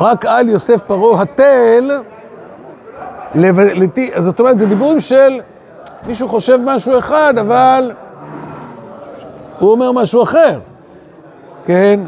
רק 0.00 0.26
על 0.26 0.48
יוסף 0.48 0.82
פרעה 0.86 1.22
התל, 1.22 1.90
לתי, 3.34 4.10
זאת 4.18 4.40
אומרת, 4.40 4.58
זה 4.58 4.66
דיבורים 4.66 5.00
של 5.00 5.40
מישהו 6.06 6.28
חושב 6.28 6.58
משהו 6.64 6.98
אחד, 6.98 7.34
אבל 7.40 7.92
הוא 9.58 9.72
אומר 9.72 9.92
משהו 9.92 10.22
אחר, 10.22 10.58
כן? 11.64 12.00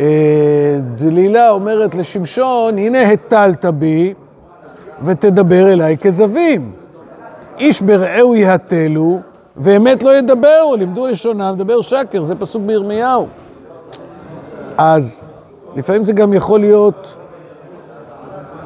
אה, 0.00 0.76
דלילה 0.94 1.50
אומרת 1.50 1.94
לשמשון, 1.94 2.78
הנה 2.78 3.02
הטלת 3.02 3.64
בי 3.64 4.14
ותדבר 5.04 5.72
אליי 5.72 5.96
כזבים. 5.98 6.72
איש 7.58 7.82
ברעהו 7.82 8.34
יהתלו, 8.34 9.20
ואמת 9.56 10.02
לא 10.02 10.16
ידברו, 10.16 10.76
לימדו 10.78 11.06
לשונם, 11.06 11.54
דבר 11.58 11.80
שקר, 11.80 12.22
זה 12.24 12.34
פסוק 12.34 12.62
בירמיהו. 12.62 13.26
אז 14.78 15.26
לפעמים 15.76 16.04
זה 16.04 16.12
גם 16.12 16.32
יכול 16.32 16.60
להיות 16.60 17.14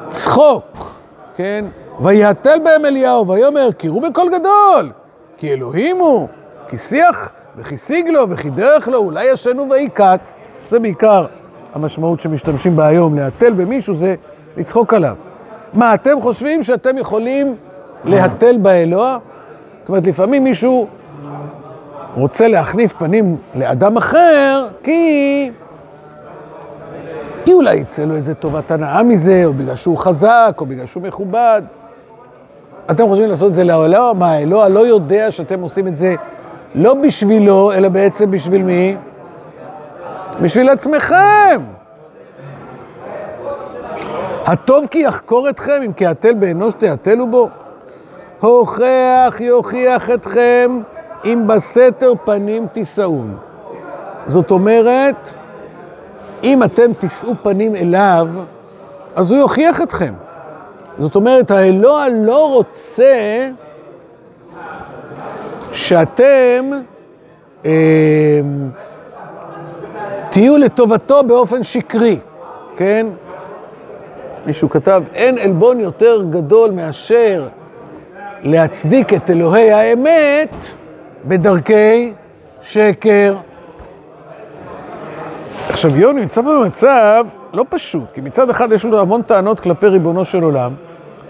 צחוק, 0.07 0.95
כן? 1.35 1.65
ויהתל 1.99 2.59
בהם 2.63 2.85
אליהו, 2.85 3.27
ויאמר, 3.27 3.71
קירו 3.71 4.01
בקול 4.01 4.29
גדול, 4.39 4.91
כי 5.37 5.53
אלוהים 5.53 5.97
הוא, 5.97 6.27
כי 6.67 6.77
שיח 6.77 7.33
וכי 7.57 7.77
סיג 7.77 8.07
לו 8.07 8.29
וכי 8.29 8.49
דרך 8.49 8.87
לו, 8.87 8.97
אולי 8.97 9.25
ישנו 9.25 9.69
ויהי 9.69 9.89
קץ. 9.89 10.39
זה 10.69 10.79
בעיקר 10.79 11.25
המשמעות 11.73 12.19
שמשתמשים 12.19 12.75
בה 12.75 12.87
היום, 12.87 13.15
להתל 13.15 13.53
במישהו 13.53 13.93
זה 13.93 14.15
לצחוק 14.57 14.93
עליו. 14.93 15.15
מה, 15.73 15.93
אתם 15.93 16.21
חושבים 16.21 16.63
שאתם 16.63 16.97
יכולים 16.97 17.55
להתל 18.03 18.57
באלוה? 18.57 19.17
אומרת, 19.89 20.07
לפעמים 20.07 20.43
מישהו 20.43 20.87
רוצה 22.15 22.47
להחניף 22.47 22.93
פנים 22.93 23.35
לאדם 23.55 23.97
אחר, 23.97 24.67
כי... 24.83 25.51
כי 27.45 27.53
אולי 27.53 27.75
יצא 27.75 28.05
לו 28.05 28.15
איזה 28.15 28.35
טובת 28.35 28.71
הנאה 28.71 29.03
מזה, 29.03 29.41
או 29.45 29.53
בגלל 29.53 29.75
שהוא 29.75 29.97
חזק, 29.97 30.55
או 30.57 30.65
בגלל 30.65 30.85
שהוא 30.85 31.03
מכובד. 31.03 31.61
אתם 32.91 33.07
חושבים 33.07 33.29
לעשות 33.29 33.49
את 33.49 33.55
זה 33.55 33.63
לאלוה? 33.63 34.13
מה, 34.13 34.31
האלוה 34.31 34.67
לא 34.67 34.79
יודע 34.79 35.31
שאתם 35.31 35.61
עושים 35.61 35.87
את 35.87 35.97
זה 35.97 36.15
לא 36.75 36.93
בשבילו, 36.93 37.71
אלא 37.71 37.89
בעצם 37.89 38.31
בשביל 38.31 38.63
מי? 38.63 38.95
בשביל 40.41 40.69
עצמכם. 40.69 41.61
הטוב 44.45 44.87
כי 44.91 44.99
יחקור 44.99 45.49
אתכם, 45.49 45.81
אם 45.85 45.93
כי 45.93 46.07
התל 46.07 46.33
באנוש 46.33 46.73
תהתלו 46.73 47.27
בו. 47.27 47.49
הוכח 48.39 49.37
יוכיח 49.39 50.09
אתכם, 50.09 50.81
אם 51.25 51.43
בסתר 51.47 52.13
פנים 52.25 52.67
תישאון. 52.73 53.37
זאת 54.27 54.51
אומרת, 54.51 55.33
אם 56.43 56.63
אתם 56.63 56.93
תישאו 56.93 57.33
פנים 57.43 57.75
אליו, 57.75 58.27
אז 59.15 59.31
הוא 59.31 59.39
יוכיח 59.39 59.81
אתכם. 59.81 60.13
זאת 60.99 61.15
אומרת, 61.15 61.51
האלוה 61.51 62.09
לא 62.09 62.53
רוצה 62.53 63.49
שאתם 65.71 66.71
אה, 67.65 68.41
תהיו 70.29 70.57
לטובתו 70.57 71.23
באופן 71.23 71.63
שקרי, 71.63 72.19
כן? 72.77 73.07
מישהו 74.45 74.69
כתב, 74.69 75.03
אין 75.13 75.37
עלבון 75.37 75.79
יותר 75.79 76.23
גדול 76.29 76.71
מאשר 76.71 77.47
להצדיק 78.43 79.13
את 79.13 79.29
אלוהי 79.29 79.71
האמת 79.71 80.55
בדרכי 81.25 82.13
שקר. 82.61 83.35
עכשיו, 85.69 85.97
יוני 85.97 86.21
נמצא 86.21 86.41
במצב 86.41 87.25
לא 87.53 87.65
פשוט, 87.69 88.03
כי 88.13 88.21
מצד 88.21 88.49
אחד 88.49 88.71
יש 88.71 88.85
לו 88.85 88.99
המון 88.99 89.21
טענות 89.21 89.59
כלפי 89.59 89.87
ריבונו 89.87 90.25
של 90.25 90.43
עולם, 90.43 90.73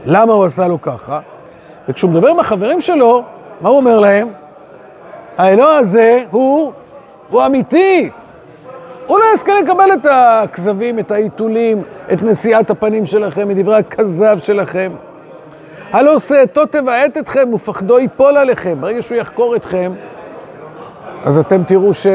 למה 0.05 0.33
הוא 0.33 0.45
עשה 0.45 0.67
לו 0.67 0.81
ככה, 0.81 1.19
וכשהוא 1.89 2.11
מדבר 2.11 2.27
עם 2.27 2.39
החברים 2.39 2.81
שלו, 2.81 3.23
מה 3.61 3.69
הוא 3.69 3.77
אומר 3.77 3.99
להם? 3.99 4.27
האלוה 5.37 5.77
הזה 5.77 6.23
הוא, 6.31 6.71
הוא 7.29 7.45
אמיתי. 7.45 8.09
הוא 9.07 9.19
לא 9.19 9.23
יזכה 9.33 9.51
לקבל 9.61 9.93
את 9.93 10.07
הכזבים, 10.11 10.99
את 10.99 11.11
העיתולים, 11.11 11.83
את 12.13 12.23
נשיאת 12.23 12.69
הפנים 12.69 13.05
שלכם, 13.05 13.47
מדברי 13.47 13.75
הכזב 13.75 14.37
שלכם. 14.39 14.91
הלא 15.91 16.19
שעתו 16.19 16.65
תבעט 16.65 17.17
אתכם 17.17 17.53
ופחדו 17.53 17.99
ייפול 17.99 18.37
עליכם. 18.37 18.77
ברגע 18.81 19.01
שהוא 19.01 19.17
יחקור 19.17 19.55
אתכם, 19.55 19.91
אז 21.23 21.37
אתם 21.37 21.63
תראו 21.63 21.93
ש... 21.93 22.07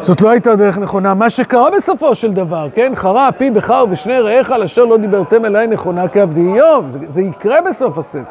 זאת 0.00 0.20
לא 0.20 0.30
הייתה 0.30 0.56
דרך 0.56 0.78
נכונה. 0.78 1.14
מה 1.14 1.30
שקרה 1.30 1.70
בסופו 1.70 2.14
של 2.14 2.32
דבר, 2.32 2.68
כן? 2.74 2.92
חרה 2.94 3.28
אפי 3.28 3.50
בך 3.50 3.74
ובשני 3.84 4.20
רעיך 4.20 4.50
על 4.50 4.62
אשר 4.62 4.84
לא 4.84 4.96
דיברתם 4.96 5.44
אליי 5.44 5.66
נכונה 5.66 6.08
כעבדי 6.08 6.40
איוב. 6.40 6.88
זה, 6.88 6.98
זה 7.08 7.22
יקרה 7.22 7.60
בסוף 7.60 7.98
הספר. 7.98 8.22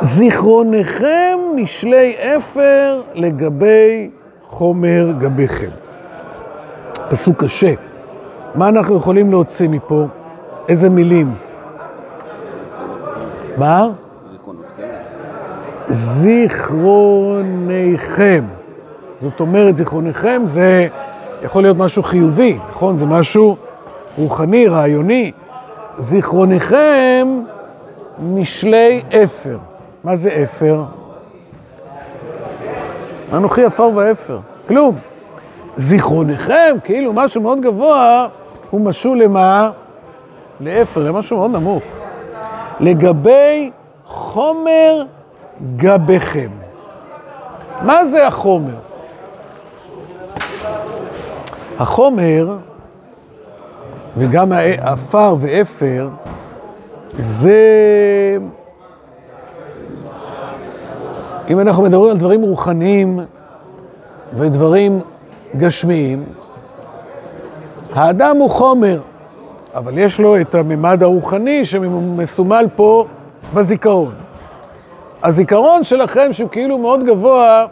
זיכרונכם 0.00 1.38
משלי 1.56 2.14
אפר 2.36 3.00
לגבי 3.14 4.10
חומר 4.42 5.12
גביכם. 5.18 5.70
פסוק 7.08 7.44
קשה. 7.44 7.72
מה 8.54 8.68
אנחנו 8.68 8.96
יכולים 8.96 9.30
להוציא 9.30 9.68
מפה? 9.68 10.06
איזה 10.68 10.90
מילים? 10.90 11.34
מה? 13.56 13.88
זיכרוניכם. 15.88 18.44
זאת 19.20 19.40
אומרת, 19.40 19.76
זיכרוניכם 19.76 20.42
זה 20.44 20.88
יכול 21.42 21.62
להיות 21.62 21.76
משהו 21.76 22.02
חיובי, 22.02 22.58
נכון? 22.70 22.98
זה 22.98 23.06
משהו 23.06 23.56
רוחני, 24.18 24.68
רעיוני. 24.68 25.32
זיכרוניכם 25.98 27.28
משלי 28.18 29.02
אפר. 29.24 29.58
מה 30.04 30.16
זה 30.16 30.42
אפר? 30.42 30.82
אנוכי 33.32 33.64
עפר 33.64 33.90
ואפר. 33.94 34.38
כלום. 34.68 34.96
זיכרוניכם, 35.76 36.76
כאילו 36.84 37.12
משהו 37.12 37.40
מאוד 37.40 37.60
גבוה, 37.60 38.26
הוא 38.70 38.80
משול 38.80 39.22
למה? 39.22 39.70
לאפר, 40.60 41.02
למשהו 41.02 41.36
מאוד 41.36 41.50
נמוך. 41.50 41.82
לגבי 42.80 43.70
חומר 44.06 45.04
גביכם. 45.76 46.48
מה 47.82 48.06
זה 48.06 48.26
החומר? 48.26 48.74
החומר, 51.78 52.56
וגם 54.16 54.52
העפר 54.52 55.34
ואפר, 55.38 56.08
זה... 57.12 57.56
אם 61.50 61.60
אנחנו 61.60 61.82
מדברים 61.82 62.10
על 62.10 62.16
דברים 62.16 62.42
רוחניים 62.42 63.20
ודברים 64.34 65.00
גשמיים, 65.56 66.24
האדם 67.94 68.36
הוא 68.36 68.50
חומר, 68.50 69.00
אבל 69.74 69.98
יש 69.98 70.20
לו 70.20 70.40
את 70.40 70.54
הממד 70.54 71.02
הרוחני 71.02 71.64
שמסומל 71.64 72.66
פה 72.76 73.04
בזיכרון. 73.54 74.14
הזיכרון 75.22 75.84
שלכם, 75.84 76.32
שהוא 76.32 76.50
כאילו 76.50 76.78
מאוד 76.78 77.04
גבוה, 77.04 77.66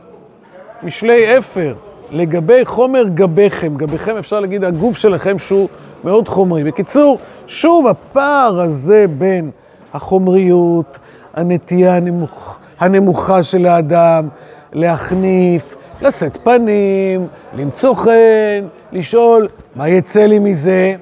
משלי 0.83 1.39
אפר, 1.39 1.75
לגבי 2.11 2.65
חומר 2.65 3.05
גביכם, 3.15 3.77
גביכם 3.77 4.17
אפשר 4.17 4.41
להגיד 4.41 4.65
הגוף 4.65 4.97
שלכם 4.97 5.39
שהוא 5.39 5.69
מאוד 6.05 6.29
חומרי. 6.29 6.65
בקיצור, 6.65 7.19
שוב 7.47 7.87
הפער 7.87 8.61
הזה 8.61 9.07
בין 9.19 9.51
החומריות, 9.95 10.99
הנטייה 11.35 11.97
הנמוך, 11.97 12.59
הנמוכה 12.81 13.43
של 13.43 13.67
האדם, 13.67 14.29
להחניף, 14.73 15.77
לשאת 16.03 16.37
פנים, 16.37 17.27
למצוא 17.59 17.95
חן, 17.95 18.67
לשאול 18.93 19.49
מה 19.77 19.89
יצא 19.89 20.21
לי 20.21 20.39
מזה, 20.39 20.95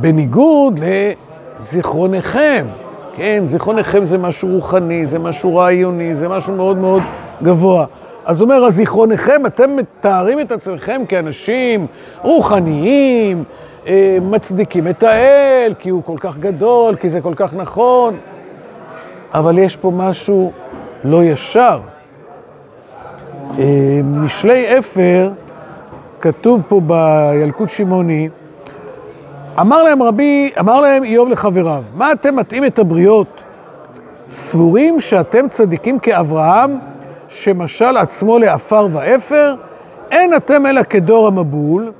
בניגוד 0.00 0.80
לזיכרונכם. 1.60 2.66
כן, 3.16 3.42
זיכרונכם 3.44 4.06
זה 4.06 4.18
משהו 4.18 4.48
רוחני, 4.48 5.06
זה 5.06 5.18
משהו 5.18 5.56
רעיוני, 5.56 6.14
זה 6.14 6.28
משהו 6.28 6.54
מאוד 6.54 6.76
מאוד 6.76 7.02
גבוה. 7.42 7.86
אז 8.24 8.42
אומר, 8.42 8.64
הזיכרונכם, 8.64 9.46
אתם 9.46 9.76
מתארים 9.76 10.40
את 10.40 10.52
עצמכם 10.52 11.02
כאנשים 11.08 11.86
רוחניים, 12.22 13.44
אה, 13.86 14.18
מצדיקים 14.22 14.88
את 14.88 15.02
האל, 15.02 15.72
כי 15.78 15.88
הוא 15.88 16.02
כל 16.04 16.16
כך 16.20 16.38
גדול, 16.38 16.96
כי 16.96 17.08
זה 17.08 17.20
כל 17.20 17.34
כך 17.36 17.54
נכון, 17.54 18.16
אבל 19.34 19.58
יש 19.58 19.76
פה 19.76 19.90
משהו 19.94 20.52
לא 21.04 21.24
ישר. 21.24 21.80
אה, 23.58 24.00
משלי 24.04 24.78
אפר, 24.78 25.30
כתוב 26.20 26.62
פה 26.68 26.80
בילקוט 26.80 27.68
שמעוני, 27.68 28.28
אמר 29.60 29.82
להם 29.82 30.02
רבי, 30.02 30.50
אמר 30.60 30.80
להם 30.80 31.04
איוב 31.04 31.28
לחבריו, 31.28 31.82
מה 31.94 32.12
אתם 32.12 32.36
מטעים 32.36 32.64
את 32.64 32.78
הבריות? 32.78 33.42
סבורים 34.28 35.00
שאתם 35.00 35.48
צדיקים 35.48 35.98
כאברהם, 35.98 36.78
שמשל 37.28 37.96
עצמו 37.96 38.38
לעפר 38.38 38.88
ואפר? 38.92 39.54
אין 40.10 40.36
אתם 40.36 40.66
אלא 40.66 40.82
כדור 40.82 41.26
המבול, 41.26 41.92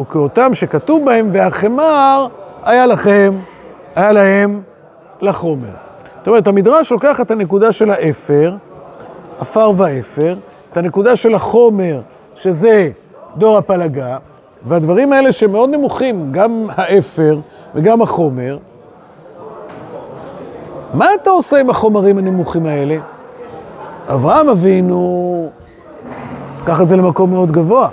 וכאותם 0.00 0.54
שכתוב 0.54 1.04
בהם, 1.04 1.30
והחמר 1.32 2.26
היה 2.64 2.86
לכם, 2.86 3.32
היה 3.96 4.12
להם 4.12 4.60
לחומר. 5.20 5.68
זאת 6.18 6.28
אומרת, 6.28 6.46
המדרש 6.46 6.92
לוקח 6.92 7.20
את 7.20 7.30
הנקודה 7.30 7.72
של 7.72 7.90
האפר, 7.90 8.56
עפר 9.40 9.70
ואפר, 9.76 10.36
את 10.72 10.76
הנקודה 10.76 11.16
של 11.16 11.34
החומר, 11.34 12.00
שזה 12.34 12.90
דור 13.36 13.58
הפלגה, 13.58 14.16
והדברים 14.66 15.12
האלה 15.12 15.32
שמאוד 15.32 15.70
נמוכים, 15.70 16.32
גם 16.32 16.66
האפר 16.76 17.38
וגם 17.74 18.02
החומר, 18.02 18.58
מה 20.94 21.06
אתה 21.22 21.30
עושה 21.30 21.60
עם 21.60 21.70
החומרים 21.70 22.18
הנמוכים 22.18 22.66
האלה? 22.66 22.96
אברהם 24.08 24.48
אבינו, 24.48 25.50
קח 26.66 26.80
את 26.80 26.88
זה 26.88 26.96
למקום 26.96 27.30
מאוד 27.30 27.52
גבוה. 27.52 27.88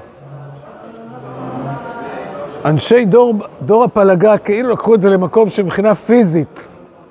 אנשי 2.66 3.06
דור, 3.06 3.34
דור 3.62 3.84
הפלגה 3.84 4.38
כאילו 4.38 4.70
לקחו 4.70 4.96
את 4.96 5.02
זה 5.02 5.10
למקום 5.10 5.50
שמבחינה 5.50 5.96
פיזית 5.96 6.68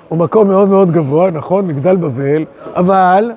הוא 0.09 0.19
מקום 0.19 0.49
מאוד 0.49 0.69
מאוד 0.69 0.91
גבוה, 0.91 1.31
נכון? 1.31 1.67
מגדל 1.67 1.97
בבל, 1.97 2.45
אבל 2.77 3.33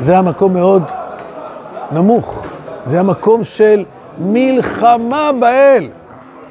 זה 0.00 0.18
המקום 0.18 0.52
מאוד 0.52 0.82
נמוך. 1.92 2.41
זה 2.84 3.00
המקום 3.00 3.44
של 3.44 3.84
מלחמה 4.18 5.30
באל. 5.40 5.88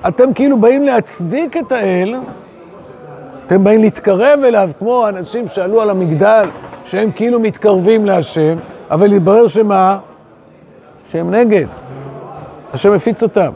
אתם 0.08 0.34
כאילו 0.34 0.58
באים 0.58 0.84
להצדיק 0.84 1.58
את 1.58 1.72
האל, 1.72 2.16
אתם 3.48 3.64
באים 3.64 3.82
להתקרב 3.82 4.40
אליו, 4.44 4.70
כמו 4.80 5.06
האנשים 5.06 5.48
שעלו 5.48 5.82
על 5.82 5.90
המגדל, 5.90 6.50
שהם 6.86 7.12
כאילו 7.12 7.40
מתקרבים 7.40 8.06
להשם, 8.06 8.56
אבל 8.92 9.14
התברר 9.14 9.48
שמה? 9.48 10.00
שהם 11.06 11.32
נגד. 11.32 11.66
השם 12.74 12.94
הפיץ 12.94 13.24
אותם. 13.24 13.52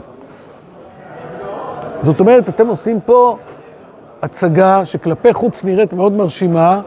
זאת 2.02 2.20
אומרת, 2.20 2.48
אתם 2.48 2.66
עושים 2.66 3.00
פה 3.00 3.36
הצגה 4.22 4.84
שכלפי 4.84 5.32
חוץ 5.32 5.64
נראית 5.64 5.92
מאוד 5.92 6.12
מרשימה, 6.12 6.80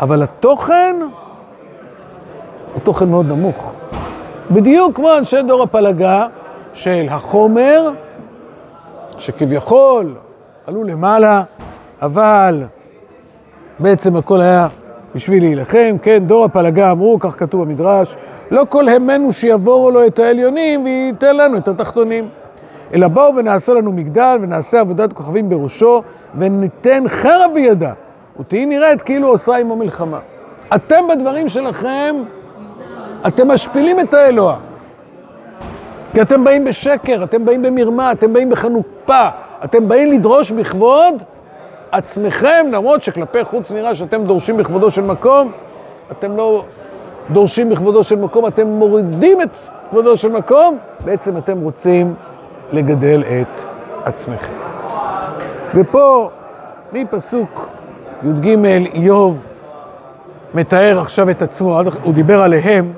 אבל 0.00 0.22
התוכן 0.22 0.96
הוא 2.72 2.80
תוכן 2.84 3.08
מאוד 3.08 3.26
נמוך. 3.26 3.74
בדיוק 4.54 4.96
כמו 4.96 5.18
אנשי 5.18 5.42
דור 5.42 5.62
הפלגה 5.62 6.26
של 6.74 7.06
החומר, 7.10 7.90
שכביכול 9.18 10.14
עלו 10.66 10.84
למעלה, 10.84 11.42
אבל 12.02 12.62
בעצם 13.78 14.16
הכל 14.16 14.40
היה 14.40 14.68
בשביל 15.14 15.42
להילחם. 15.42 15.96
כן, 16.02 16.22
דור 16.26 16.44
הפלגה 16.44 16.90
אמרו, 16.90 17.18
כך 17.20 17.38
כתוב 17.38 17.64
במדרש, 17.64 18.16
לא 18.50 18.62
כל 18.68 18.88
המנו 18.88 19.32
שיבורו 19.32 19.90
לו 19.90 20.06
את 20.06 20.18
העליונים 20.18 20.84
וייתן 20.84 21.36
לנו 21.36 21.58
את 21.58 21.68
התחתונים. 21.68 22.28
אלא 22.94 23.08
בואו 23.08 23.36
ונעשה 23.36 23.74
לנו 23.74 23.92
מגדל 23.92 24.38
ונעשה 24.42 24.80
עבודת 24.80 25.12
כוכבים 25.12 25.48
בראשו 25.48 26.02
וניתן 26.38 27.04
חרב 27.08 27.50
בידה 27.54 27.92
ותהי 28.40 28.66
נראית 28.66 29.02
כאילו 29.02 29.28
עושה 29.28 29.56
עמו 29.56 29.76
מלחמה. 29.76 30.18
אתם 30.74 31.04
בדברים 31.08 31.48
שלכם 31.48 32.16
אתם 33.26 33.48
משפילים 33.48 34.00
את 34.00 34.14
האלוה. 34.14 34.56
כי 36.14 36.22
אתם 36.22 36.44
באים 36.44 36.64
בשקר, 36.64 37.24
אתם 37.24 37.44
באים 37.44 37.62
במרמה, 37.62 38.12
אתם 38.12 38.32
באים 38.32 38.50
בחנופה, 38.50 39.28
אתם 39.64 39.88
באים 39.88 40.12
לדרוש 40.12 40.52
בכבוד 40.52 41.22
עצמכם, 41.92 42.66
למרות 42.72 43.02
שכלפי 43.02 43.44
חוץ 43.44 43.72
נראה 43.72 43.94
שאתם 43.94 44.24
דורשים 44.24 44.56
בכבודו 44.56 44.90
של 44.90 45.02
מקום, 45.02 45.52
אתם 46.12 46.36
לא 46.36 46.64
דורשים 47.30 47.70
בכבודו 47.70 48.04
של 48.04 48.16
מקום, 48.16 48.46
אתם 48.46 48.66
מורידים 48.66 49.42
את 49.42 49.48
כבודו 49.90 50.16
של 50.16 50.28
מקום, 50.28 50.78
בעצם 51.04 51.36
אתם 51.36 51.60
רוצים 51.60 52.14
לגדל 52.72 53.22
את 53.22 53.62
עצמכם. 54.04 54.52
ופה, 55.74 56.30
מפסוק 56.92 57.68
י"ג, 58.24 58.48
איוב 58.94 59.46
מתאר 60.54 61.00
עכשיו 61.00 61.30
את 61.30 61.42
עצמו, 61.42 61.80
הוא 62.02 62.14
דיבר 62.14 62.42
עליהם, 62.42 62.92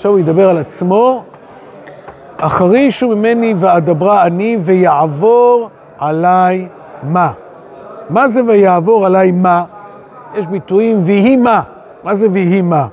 עכשיו 0.00 0.10
הוא 0.10 0.18
ידבר 0.18 0.50
על 0.50 0.58
עצמו, 0.58 1.24
החרישו 2.38 3.08
ממני 3.08 3.54
ואדברה 3.56 4.26
אני 4.26 4.58
ויעבור 4.60 5.70
עליי 5.98 6.68
מה? 7.02 7.32
מה 8.10 8.28
זה 8.28 8.40
ויעבור 8.46 9.06
עליי 9.06 9.32
מה? 9.32 9.64
יש 10.34 10.46
ביטויים 10.46 11.02
ויהי 11.04 11.36
מה. 11.36 11.62
מה 12.04 12.14
זה 12.14 12.28
ויהי 12.32 12.62
מה? 12.62 12.86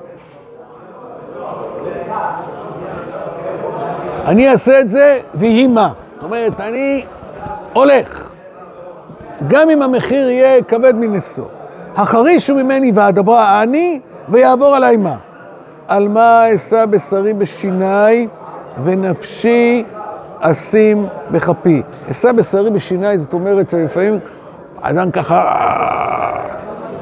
אני 4.26 4.50
אעשה 4.50 4.80
את 4.80 4.90
זה 4.90 5.18
ויהי 5.34 5.66
מה. 5.66 5.92
זאת 6.14 6.24
אומרת, 6.24 6.60
אני 6.60 7.04
הולך. 7.72 8.30
גם 9.48 9.70
אם 9.70 9.82
המחיר 9.82 10.30
יהיה 10.30 10.62
כבד 10.62 10.94
מנשוא, 10.96 11.46
החרישו 11.96 12.54
ממני 12.54 12.92
ואדברה 12.94 13.62
אני, 13.62 14.00
ויעבור 14.28 14.76
עליי 14.76 14.96
מה? 14.96 15.16
על 15.88 16.08
מה 16.08 16.54
אשא 16.54 16.86
בשרי 16.86 17.34
בשיניי, 17.34 18.28
ונפשי 18.82 19.84
אשים 20.40 21.06
בכפי. 21.30 21.82
אשא 22.10 22.32
בשרי 22.32 22.70
בשיניי, 22.70 23.18
זאת 23.18 23.32
אומרת, 23.32 23.72
לפעמים 23.72 24.18
אדם 24.80 25.10
ככה, 25.10 25.54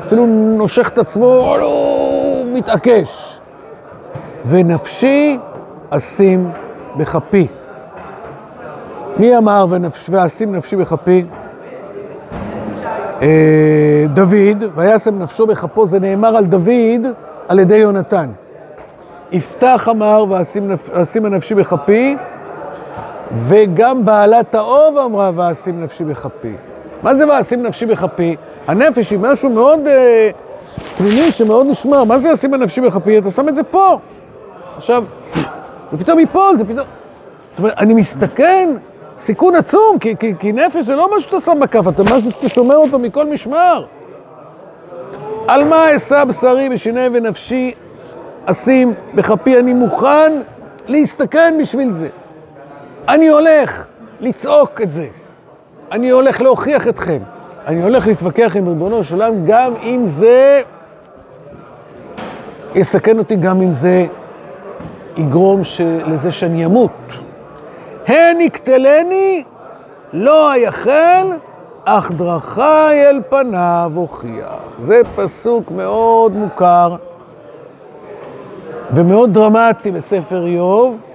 אפילו 0.03 0.27
נושך 0.57 0.88
את 0.88 0.99
עצמו, 0.99 1.57
לא, 1.59 2.42
מתעקש. 2.55 3.40
ונפשי 4.46 5.38
אשים 5.90 6.51
בכפי. 6.96 7.46
מי 9.18 9.37
אמר 9.38 9.66
ונפש, 9.70 10.07
ואשים 10.11 10.55
נפשי 10.55 10.77
בכפי? 10.77 11.25
אה, 13.22 14.05
דוד, 14.14 14.64
וישם 14.75 15.18
נפשו 15.18 15.46
בכפו, 15.46 15.87
זה 15.87 16.01
נאמר 16.01 16.37
על 16.37 16.44
דוד 16.44 17.07
על 17.49 17.59
ידי 17.59 17.77
יונתן. 17.77 18.31
יפתח 19.33 19.89
אמר 19.91 20.25
ואשים 20.29 21.27
נפשי 21.27 21.55
בכפי, 21.55 22.17
וגם 23.39 24.05
בעלת 24.05 24.55
האוב 24.55 24.99
אמרה 24.99 25.31
ואשים 25.35 25.83
נפשי 25.83 26.05
בכפי. 26.05 26.55
מה 27.03 27.15
זה 27.15 27.29
ואשים 27.29 27.62
נפשי 27.62 27.87
בכפי? 27.87 28.37
הנפש 28.67 29.11
היא 29.11 29.19
משהו 29.19 29.51
מאוד 29.51 29.87
אה, 29.87 30.31
פנימי 30.99 31.33
שמאוד 31.33 31.67
נשמר. 31.67 32.05
מה 32.05 32.19
זה 32.19 32.31
ואשים 32.31 32.55
נפשי 32.55 32.81
בכפי? 32.81 33.19
אתה 33.19 33.31
שם 33.31 33.49
את 33.49 33.55
זה 33.55 33.62
פה. 33.62 33.99
עכשיו, 34.77 35.05
ופתאום 35.93 36.19
ייפול, 36.19 36.57
זה 36.57 36.65
פתאום... 36.65 36.87
זאת 37.51 37.59
אומרת, 37.59 37.79
אני 37.79 37.95
מסתכן, 37.95 38.69
סיכון 39.19 39.55
עצום, 39.55 39.99
כי, 40.01 40.17
כי, 40.17 40.33
כי 40.39 40.53
נפש 40.53 40.85
זה 40.85 40.93
לא 40.93 41.17
משהו 41.17 41.21
שאתה 41.21 41.41
שם 41.41 41.61
בכף, 41.61 41.89
אתה 41.89 42.03
משהו 42.03 42.33
שאתה 42.33 42.49
שומר 42.49 42.77
אותו 42.77 42.99
מכל 42.99 43.27
משמר. 43.27 43.85
על 45.49 45.65
מה 45.65 45.97
אשא 45.97 46.25
בשרי 46.25 46.69
בשיני 46.69 47.07
ונפשי 47.12 47.75
אשים 48.47 48.95
בכפי, 49.15 49.59
אני 49.59 49.75
מוכן 49.75 50.33
להסתכן 50.87 51.55
בשביל 51.61 51.93
זה. 51.93 52.09
אני 53.09 53.29
הולך 53.29 53.87
לצעוק 54.21 54.81
את 54.81 54.91
זה. 54.91 55.07
אני 55.93 56.11
הולך 56.11 56.43
להוכיח 56.43 56.89
אתכם. 56.89 57.19
אני 57.67 57.83
הולך 57.83 58.07
להתווכח 58.07 58.57
עם 58.57 58.69
ריבונו 58.69 59.05
של 59.05 59.15
עולם, 59.15 59.47
גם 59.47 59.73
אם 59.83 60.03
זה 60.05 60.63
יסכן 62.75 63.19
אותי, 63.19 63.37
גם 63.37 63.63
אם 63.63 63.73
זה 63.73 64.07
יגרום 65.17 65.61
לזה 66.07 66.33
שאני 66.33 66.65
אמות. 66.65 66.91
הן 68.07 68.41
יקטלני, 68.41 69.45
לא 70.13 70.53
אייחל, 70.53 71.27
אך 71.85 72.11
דרכי 72.11 72.61
אל 72.93 73.21
פניו 73.29 73.93
הוכיח. 73.95 74.77
זה 74.83 75.01
פסוק 75.17 75.71
מאוד 75.71 76.33
מוכר 76.33 76.97
ומאוד 78.94 79.35
דרמטי 79.35 79.90
בספר 79.90 80.46
איוב, 80.46 81.07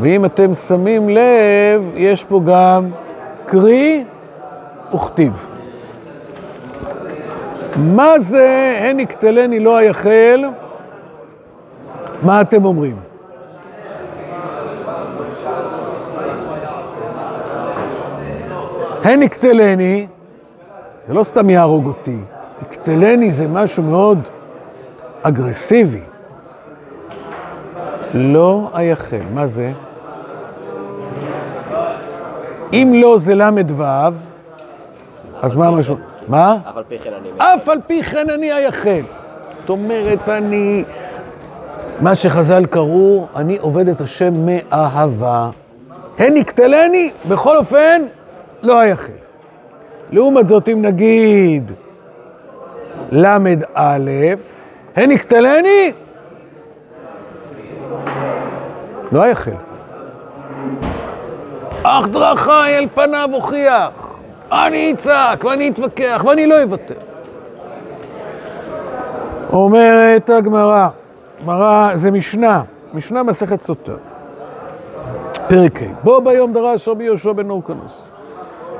ואם 0.00 0.24
אתם 0.24 0.54
שמים 0.54 1.08
לב, 1.08 1.82
יש 1.94 2.24
פה 2.24 2.40
גם 2.46 2.90
קרי 3.46 4.04
וכתיב. 4.94 5.48
מה 7.76 8.18
זה 8.18 8.78
הן 8.80 9.00
יקטלני 9.00 9.60
לא 9.60 9.78
אייחל? 9.78 10.44
מה 12.22 12.40
אתם 12.40 12.64
אומרים? 12.64 12.96
הן 19.04 19.22
יקטלני, 19.22 20.06
זה 21.08 21.14
לא 21.14 21.24
סתם 21.24 21.50
יהרוג 21.50 21.86
אותי, 21.86 22.18
יקטלני 22.62 23.30
זה 23.30 23.48
משהו 23.48 23.82
מאוד 23.82 24.28
אגרסיבי. 25.22 26.00
לא 28.14 28.70
אייחל, 28.74 29.20
מה 29.34 29.46
זה? 29.46 29.72
אם 32.72 32.92
לא 33.02 33.18
זה 33.18 33.34
ל"ו, 33.34 33.84
אז 35.42 35.56
מה 35.56 35.68
המשמעות? 35.68 36.00
מה? 36.28 36.56
אף 36.70 36.76
על 36.76 36.84
פי 36.88 36.98
כן 36.98 37.10
אני... 37.20 37.28
אף 37.38 37.68
על 37.68 37.78
פי 37.86 38.02
כן 38.02 38.30
אני 38.30 38.52
אייחל. 38.52 39.02
זאת 39.60 39.70
אומרת, 39.70 40.28
אני... 40.28 40.84
מה 42.00 42.14
שחז"ל 42.14 42.66
קראו, 42.66 43.26
אני 43.36 43.58
עובד 43.60 43.88
את 43.88 44.00
השם 44.00 44.32
מאהבה. 44.46 45.50
הן 46.18 46.36
יקטלני, 46.36 47.10
בכל 47.28 47.56
אופן, 47.56 48.02
לא 48.62 48.82
אייחל. 48.82 49.12
לעומת 50.10 50.48
זאת, 50.48 50.68
אם 50.68 50.82
נגיד 50.82 51.72
ל"א, 53.10 53.38
הן 54.96 55.10
יקטלני, 55.10 55.92
לא 59.12 59.24
אייחל. 59.24 59.52
אך 61.82 62.08
דרכי 62.08 62.50
אל 62.50 62.86
פניו 62.94 63.28
הוכיח. 63.32 64.20
אני 64.52 64.92
אצעק 64.92 65.44
ואני 65.44 65.68
אתווכח 65.68 66.24
ואני 66.28 66.46
לא 66.46 66.62
אוותר. 66.62 66.94
אומרת 69.52 70.30
הגמרא, 70.30 70.88
גמרא 71.42 71.90
זה 71.94 72.10
משנה, 72.10 72.62
משנה 72.94 73.22
מסכת 73.22 73.60
סוטה. 73.60 73.92
פרק 75.48 75.82
ה' 75.82 75.86
בוא 76.04 76.20
ביום 76.20 76.52
דרש 76.52 76.88
רבי 76.88 77.04
יהושע 77.04 77.32
בן 77.32 77.50
אורקנוס. 77.50 78.10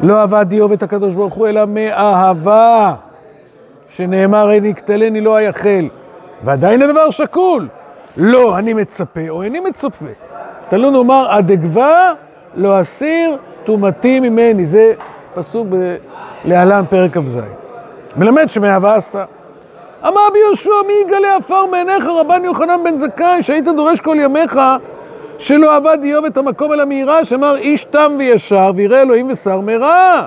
לא 0.01 0.23
עבד 0.23 0.53
איוב 0.53 0.73
את 0.73 0.83
הקדוש 0.83 1.15
ברוך 1.15 1.35
הוא, 1.35 1.49
אלא 1.49 1.65
מאהבה, 1.67 2.95
שנאמר 3.89 4.51
אין 4.51 4.65
יקטלני 4.65 5.21
לא 5.21 5.39
אייחל. 5.39 5.89
ועדיין 6.45 6.83
הדבר 6.83 7.11
שקול. 7.11 7.69
לא, 8.17 8.59
אני 8.59 8.75
מצפה 8.75 9.29
או 9.29 9.43
איני 9.43 9.61
מצפה. 9.61 10.07
תלו 10.69 10.91
נאמר, 10.91 11.35
הדגבה 11.35 12.13
לא 12.55 12.81
אסיר 12.81 13.37
טומאתי 13.65 14.21
ממני. 14.21 14.65
זה 14.65 14.93
פסוק 15.35 15.67
בלהלן 16.45 16.85
פרק 16.91 17.19
כ"ז. 17.19 17.39
מלמד 18.17 18.51
שמאהבה 18.51 18.95
עשה. 18.95 19.25
אמר 20.09 20.21
רבי 20.29 20.39
יהושע, 20.39 20.71
מי 20.87 20.93
יגלה 21.07 21.37
עפר 21.37 21.67
מעיניך, 21.67 22.07
רבן 22.07 22.45
יוחנן 22.45 22.85
בן 22.85 22.99
זכאי, 22.99 23.43
שהיית 23.43 23.65
דורש 23.65 24.01
כל 24.01 24.17
ימיך, 24.21 24.61
שלא 25.39 25.77
עבד 25.77 25.99
איוב 26.03 26.25
את 26.25 26.37
המקום 26.37 26.73
אל 26.73 26.81
המהירה, 26.81 27.25
שאמר 27.25 27.57
איש 27.57 27.85
תם 27.85 28.13
וישר, 28.19 28.73
וירא 28.77 29.03
אלוהים 29.03 29.31
ושר 29.31 29.61
מרע. 29.61 30.27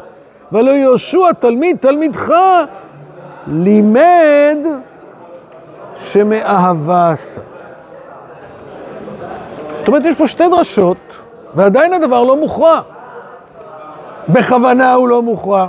ולא 0.52 0.72
יהושע 0.72 1.32
תלמיד 1.40 1.78
תלמידך, 1.78 2.34
לימד 3.48 4.68
שמאהבה 5.96 7.12
עשה. 7.12 7.42
אומרת, 9.90 10.06
יש 10.06 10.16
פה 10.16 10.28
שתי 10.28 10.50
דרשות, 10.50 10.98
ועדיין 11.56 11.94
הדבר 11.94 12.24
לא 12.24 12.38
מוכרע. 12.38 12.82
בכוונה 14.30 14.94
הוא 14.94 15.08
לא 15.08 15.22
מוכרע. 15.22 15.68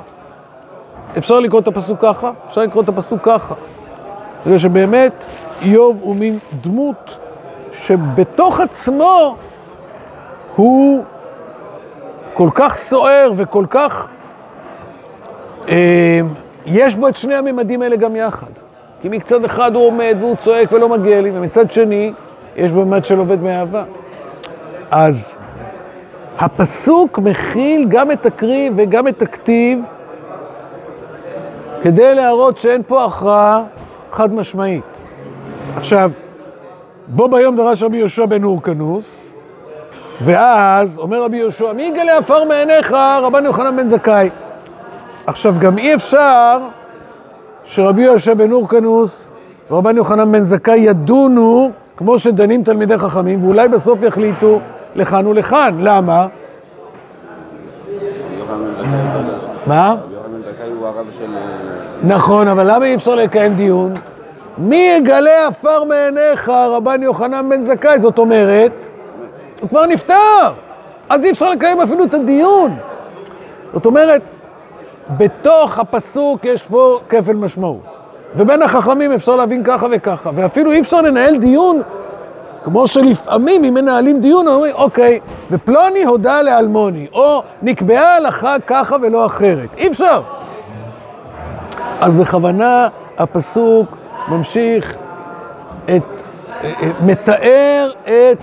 אפשר 1.19 1.41
לקרוא 1.41 1.61
את 1.61 1.69
הפסוק 1.69 2.01
ככה? 2.01 2.31
אפשר 2.49 2.61
לקרוא 2.61 2.83
את 2.83 2.89
הפסוק 2.89 3.21
ככה. 3.23 3.55
בגלל 4.47 4.59
שבאמת 4.59 5.25
איוב 5.63 6.01
הוא 6.03 6.17
מין 6.17 6.39
דמות 6.61 7.19
שבתוך 7.73 8.61
עצמו 8.61 9.37
הוא 10.57 11.05
כל 12.35 12.49
כך 12.55 12.77
סוער 12.77 13.33
וכל 13.37 13.65
כך... 13.71 14.09
אה, 15.69 16.21
יש 16.67 16.95
בו 16.95 17.09
את 17.09 17.17
שני 17.17 17.35
הממדים 17.35 17.83
האלה 17.83 17.97
גם 17.97 18.17
יחד. 18.17 18.51
כי 19.03 19.09
מצד 19.09 19.45
אחד 19.45 19.75
הוא 19.75 19.87
עומד 19.87 20.17
והוא 20.21 20.37
צועק 20.37 20.73
ולא 20.73 20.89
מגיע 20.89 21.21
לי, 21.21 21.31
ומצד 21.35 21.71
שני 21.71 22.13
יש 22.57 22.73
בו 22.73 22.85
ממד 22.85 23.05
של 23.05 23.19
עובד 23.19 23.43
מאהבה. 23.43 23.85
אז 24.91 25.37
הפסוק 26.39 27.19
מכיל 27.19 27.87
גם 27.89 28.11
את 28.11 28.27
הקריב 28.27 28.73
וגם 28.77 29.09
את 29.09 29.23
הכתיב 29.23 29.81
כדי 31.83 32.15
להראות 32.15 32.59
שאין 32.59 32.83
פה 32.87 33.05
הכרעה 33.05 33.63
חד 34.11 34.35
משמעית. 34.35 35.01
עכשיו, 35.77 36.11
בו 37.09 37.29
ביום 37.29 37.57
דרש 37.57 37.83
רבי 37.83 37.97
יהושע 37.97 38.27
בן 38.27 38.45
אורקנוס, 38.45 39.33
ואז 40.25 40.99
אומר 40.99 41.23
רבי 41.23 41.37
יהושע, 41.37 41.73
מי 41.73 41.83
יגלה 41.83 42.19
עפר 42.19 42.45
מעיניך, 42.45 42.93
רבן 43.23 43.45
יוחנן 43.45 43.77
בן 43.77 43.89
זכאי. 43.89 44.31
עכשיו, 45.27 45.55
גם 45.59 45.79
אי 45.79 45.95
אפשר 45.95 46.59
שרבי 47.65 48.03
יהושע 48.03 48.35
בן 48.35 48.53
אורקנוס 48.53 49.31
ורבן 49.71 49.97
יוחנן 49.97 50.33
בן 50.33 50.43
זכאי 50.43 50.79
ידונו 50.79 51.71
כמו 51.97 52.19
שדנים 52.19 52.65
תלמידי 52.65 52.99
חכמים, 52.99 53.45
ואולי 53.45 53.69
בסוף 53.69 54.03
יחליטו 54.03 54.61
לכאן 54.95 55.27
ולכאן. 55.27 55.77
למה? 55.81 56.27
מה? 59.67 59.97
נכון, 62.03 62.49
אבל 62.49 62.75
למה 62.75 62.87
אי 62.87 62.95
אפשר 62.95 63.15
לקיים 63.15 63.55
דיון? 63.55 63.95
מי 64.59 64.97
יגלה 64.97 65.47
עפר 65.47 65.85
מעיניך, 65.85 66.49
רבן 66.49 67.03
יוחנן 67.03 67.49
בן 67.49 67.63
זכאי? 67.63 67.99
זאת 68.01 68.19
אומרת, 68.19 68.89
הוא 69.61 69.69
כבר 69.69 69.87
נפטר, 69.87 70.53
אז 71.09 71.25
אי 71.25 71.31
אפשר 71.31 71.51
לקיים 71.51 71.81
אפילו 71.81 72.05
את 72.05 72.15
הדיון. 72.15 72.77
זאת 73.73 73.87
אומרת, 73.87 74.23
בתוך 75.17 75.79
הפסוק 75.79 76.45
יש 76.45 76.63
פה 76.63 77.01
כפל 77.09 77.33
משמעות. 77.33 77.81
ובין 78.37 78.63
החכמים 78.63 79.13
אפשר 79.13 79.37
להבין 79.37 79.65
ככה 79.65 79.87
וככה, 79.91 80.31
ואפילו 80.35 80.73
אי 80.73 80.81
אפשר 80.81 81.01
לנהל 81.01 81.37
דיון 81.37 81.83
כמו 82.65 82.87
שלפעמים 82.87 83.65
אם 83.65 83.75
מנהלים 83.75 84.21
דיון, 84.21 84.49
אומרים, 84.49 84.75
אוקיי, 84.75 85.21
ופלוני 85.51 86.05
הודה 86.05 86.43
לאלמוני, 86.43 87.07
או 87.13 87.43
נקבעה 87.63 88.17
הלכה 88.17 88.57
ככה 88.67 88.97
ולא 89.03 89.27
אחרת. 89.27 89.69
אי 89.77 89.89
אפשר. 89.89 90.23
אז 92.01 92.15
בכוונה 92.15 92.89
הפסוק 93.19 93.97
ממשיך 94.29 94.97
את, 95.85 95.91
אה, 95.91 96.73
אה, 96.83 96.91
מתאר 97.07 97.91
את 98.05 98.39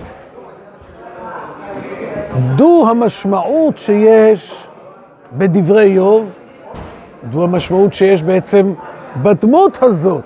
דו 2.56 2.86
המשמעות 2.90 3.78
שיש 3.78 4.68
בדברי 5.32 5.82
איוב, 5.82 6.30
דו 7.24 7.44
המשמעות 7.44 7.94
שיש 7.94 8.22
בעצם 8.22 8.74
בדמות 9.22 9.78
הזאת, 9.82 10.22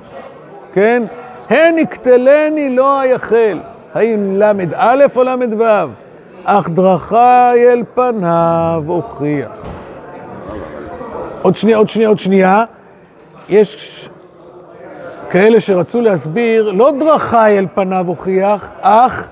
כן? 0.73 1.03
הן 1.51 1.79
יקטלני 1.79 2.77
לא 2.77 3.01
היחל. 3.01 3.59
האם 3.95 4.37
ל"א 4.37 5.07
או 5.17 5.23
ל"ו? 5.23 5.65
אך 6.45 6.69
דרכי 6.69 7.17
אל 7.57 7.83
פניו 7.95 8.85
הוכיח. 8.87 9.51
עוד 11.43 11.57
שנייה, 11.57 11.77
עוד 11.77 11.89
שנייה, 11.89 12.09
עוד 12.09 12.19
שנייה. 12.19 12.65
יש 13.49 14.09
כאלה 15.31 15.61
שרצו 15.61 16.01
להסביר, 16.01 16.71
לא 16.71 16.93
דרכי 17.01 17.37
אל 17.37 17.67
פניו 17.75 18.05
הוכיח, 18.07 18.73
אך 18.81 19.31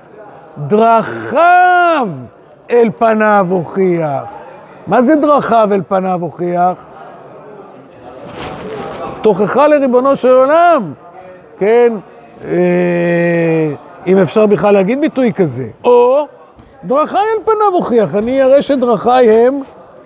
דרכיו 0.67 2.07
אל 2.71 2.89
פניו 2.97 3.47
הוכיח. 3.49 4.31
מה 4.87 5.01
זה 5.01 5.15
דרכיו 5.15 5.69
אל 5.71 5.81
פניו 5.87 6.19
הוכיח? 6.21 6.89
תוכחה 9.21 9.67
לריבונו 9.67 10.15
של 10.15 10.33
עולם, 10.35 10.93
כן? 11.57 11.93
אה, 12.45 13.71
אם 14.07 14.17
אפשר 14.17 14.45
בכלל 14.45 14.73
להגיד 14.73 15.01
ביטוי 15.01 15.33
כזה. 15.33 15.67
או 15.83 16.27
דרכיי 16.83 17.19
על 17.19 17.43
פניו 17.45 17.73
הוכיח, 17.73 18.15
אני 18.15 18.43
אראה 18.43 18.61
שדרכיי 18.61 19.29
הן 19.29 19.61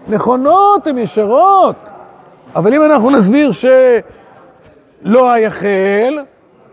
נכונות, 0.07 0.87
הן 0.87 0.97
ישרות. 0.97 1.75
אבל 2.55 2.73
אם 2.73 2.83
אנחנו 2.83 3.09
נסביר 3.09 3.51
שלא 3.51 5.31
היחל, 5.31 6.19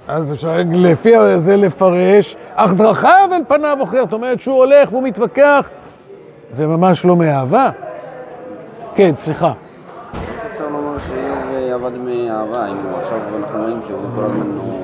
אז 0.09 0.33
אפשר 0.33 0.57
לפי 0.73 1.13
זה 1.37 1.57
לפרש, 1.57 2.37
אך 2.55 2.73
דרכיו 2.75 3.29
אל 3.33 3.43
פניו 3.49 3.77
הוכיח, 3.81 4.05
זאת 4.05 4.13
אומרת 4.13 4.41
שהוא 4.41 4.57
הולך 4.57 4.93
והוא 4.93 5.03
מתווכח, 5.03 5.71
זה 6.53 6.67
ממש 6.67 7.05
לא 7.05 7.17
מאהבה. 7.17 7.71
כן, 8.95 9.15
סליחה. 9.15 9.53
שאיוב 11.09 11.85
עבד 11.85 11.99
מאהבה, 11.99 12.67
אם 12.67 12.77
עכשיו 13.03 13.19
אנחנו 13.39 13.61
רואים 13.61 13.81
שהוא 13.87 13.99
כל 14.15 14.25
הזמן 14.25 14.47
הוא 14.61 14.81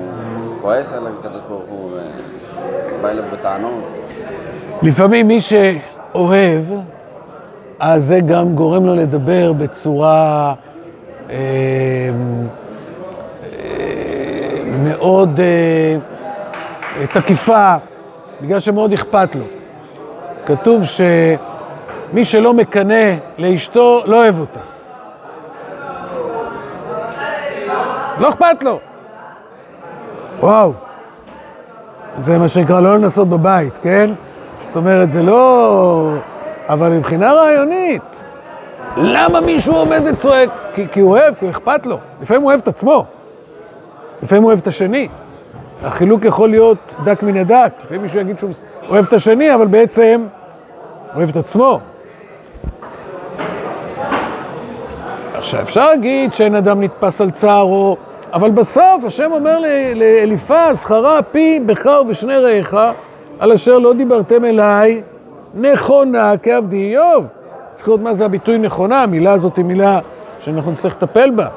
כועס 0.60 0.92
על 0.92 1.06
הקדוש 1.06 1.42
ברוך 1.48 1.62
הוא 1.68 1.77
ובא 2.98 3.08
אליו 3.08 3.24
בטענות. 3.32 3.84
לפעמים 4.82 5.28
מי 5.28 5.40
שאוהב, 5.40 6.62
אז 7.78 8.04
זה 8.04 8.20
גם 8.20 8.54
גורם 8.54 8.86
לו 8.86 8.94
לדבר 8.94 9.52
בצורה 9.52 10.54
אה, 11.30 11.36
אה, 13.42 14.62
מאוד 14.84 15.40
אה, 15.40 17.06
תקיפה, 17.06 17.74
בגלל 18.40 18.60
שמאוד 18.60 18.92
אכפת 18.92 19.34
לו. 19.36 19.44
כתוב 20.46 20.82
שמי 20.84 22.24
שלא 22.24 22.54
מקנא 22.54 23.14
לאשתו, 23.38 24.02
לא 24.06 24.16
אוהב 24.16 24.40
אותה. 24.40 24.60
לא 28.18 28.28
אכפת 28.28 28.62
לו. 28.62 28.78
וואו. 30.40 30.87
זה 32.22 32.38
מה 32.38 32.48
שנקרא 32.48 32.80
לא 32.80 32.98
לנסות 32.98 33.28
בבית, 33.28 33.78
כן? 33.82 34.10
זאת 34.62 34.76
אומרת, 34.76 35.12
זה 35.12 35.22
לא... 35.22 36.12
אבל 36.68 36.88
מבחינה 36.88 37.32
רעיונית, 37.32 38.02
למה 38.96 39.40
מישהו 39.40 39.76
עומד 39.76 40.02
וצועק? 40.10 40.50
כי, 40.74 40.86
כי 40.92 41.00
הוא 41.00 41.10
אוהב, 41.10 41.34
כי 41.34 41.50
אכפת 41.50 41.86
לו. 41.86 41.98
לפעמים 42.22 42.42
הוא 42.42 42.50
אוהב 42.50 42.60
את 42.60 42.68
עצמו, 42.68 43.04
לפעמים 44.22 44.42
הוא 44.42 44.48
אוהב 44.48 44.58
את 44.58 44.66
השני. 44.66 45.08
החילוק 45.84 46.24
יכול 46.24 46.50
להיות 46.50 46.94
דק 47.04 47.22
מן 47.22 47.36
הדק. 47.36 47.72
לפעמים 47.84 48.02
מישהו 48.02 48.20
יגיד 48.20 48.38
שהוא 48.38 48.50
אוהב 48.88 49.06
את 49.06 49.12
השני, 49.12 49.54
אבל 49.54 49.66
בעצם 49.66 50.26
אוהב 51.16 51.28
את 51.28 51.36
עצמו. 51.36 51.80
עכשיו, 55.34 55.62
אפשר 55.62 55.86
להגיד 55.86 56.32
שאין 56.32 56.54
אדם 56.54 56.82
נתפס 56.82 57.20
על 57.20 57.30
צערו, 57.30 57.96
אבל 58.32 58.50
בסוף 58.50 59.04
השם 59.04 59.32
אומר 59.32 59.58
לאליפז, 59.94 60.84
חרה 60.84 61.22
פי 61.22 61.60
בך 61.66 61.86
ובשני 62.00 62.36
רעיך, 62.36 62.76
על 63.38 63.52
אשר 63.52 63.78
לא 63.78 63.92
דיברתם 63.92 64.44
אליי, 64.44 65.02
נכונה 65.54 66.32
כעבדי 66.42 66.76
איוב. 66.76 67.26
צריך 67.74 67.88
לראות 67.88 68.00
מה 68.00 68.14
זה 68.14 68.24
הביטוי 68.24 68.58
נכונה, 68.58 69.02
המילה 69.02 69.32
הזאת 69.32 69.56
היא 69.56 69.64
מילה 69.64 70.00
שאנחנו 70.40 70.70
נצטרך 70.70 70.96
לטפל 70.96 71.30
בה. 71.30 71.48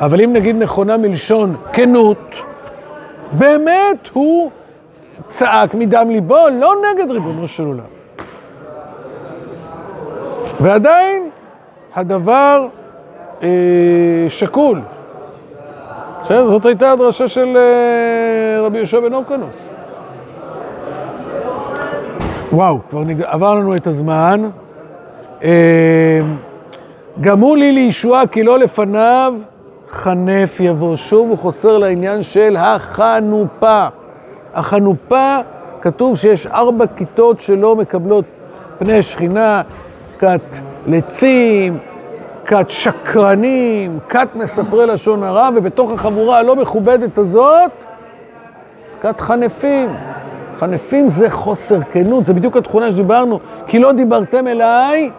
אבל 0.00 0.20
אם 0.20 0.32
נגיד 0.32 0.56
נכונה 0.56 0.96
מלשון 0.96 1.56
כנות, 1.72 2.34
באמת 3.32 4.08
הוא 4.12 4.50
צעק 5.28 5.74
מדם 5.74 6.10
ליבו, 6.10 6.48
לא 6.52 6.74
נגד 6.90 7.10
ריבונו 7.10 7.48
של 7.48 7.64
עולם. 7.64 7.80
ועדיין 10.60 11.30
הדבר 11.94 12.66
אה, 13.42 13.48
שקול. 14.28 14.80
בסדר, 16.26 16.48
זאת 16.48 16.66
הייתה 16.66 16.92
הדרשה 16.92 17.28
של 17.28 17.56
אה, 17.56 18.62
רבי 18.62 18.78
יהושע 18.78 19.00
בן 19.00 19.14
אורקנוס. 19.14 19.74
וואו, 22.52 22.78
כבר 22.90 23.04
נג... 23.04 23.22
עבר 23.22 23.54
לנו 23.54 23.76
את 23.76 23.86
הזמן. 23.86 24.48
אה, 25.42 26.20
גמו 27.20 27.54
לי 27.54 27.72
לישועה 27.72 28.26
כי 28.26 28.42
לא 28.42 28.58
לפניו 28.58 29.34
חנף 29.90 30.60
יבוא. 30.60 30.96
שוב 30.96 31.28
הוא 31.28 31.38
חוסר 31.38 31.78
לעניין 31.78 32.22
של 32.22 32.56
החנופה. 32.58 33.86
החנופה, 34.54 35.36
כתוב 35.80 36.16
שיש 36.16 36.46
ארבע 36.46 36.84
כיתות 36.96 37.40
שלא 37.40 37.76
מקבלות 37.76 38.24
פני 38.78 39.02
שכינה, 39.02 39.62
כת 40.18 40.58
לצים, 40.86 41.78
כת 42.46 42.66
שקרנים, 42.70 43.98
כת 44.08 44.28
מספרי 44.34 44.86
לשון 44.86 45.24
הרע, 45.24 45.48
ובתוך 45.54 45.92
החבורה 45.92 46.38
הלא 46.38 46.56
מכובדת 46.56 47.18
הזאת, 47.18 47.86
כת 49.00 49.20
חנפים. 49.20 49.88
חנפים 50.56 51.08
זה 51.08 51.30
חוסר 51.30 51.80
כנות, 51.80 52.26
זה 52.26 52.34
בדיוק 52.34 52.56
התכונה 52.56 52.90
שדיברנו, 52.90 53.40
כי 53.66 53.78
לא 53.78 53.92
דיברתם 53.92 54.46
אליי 54.46 55.10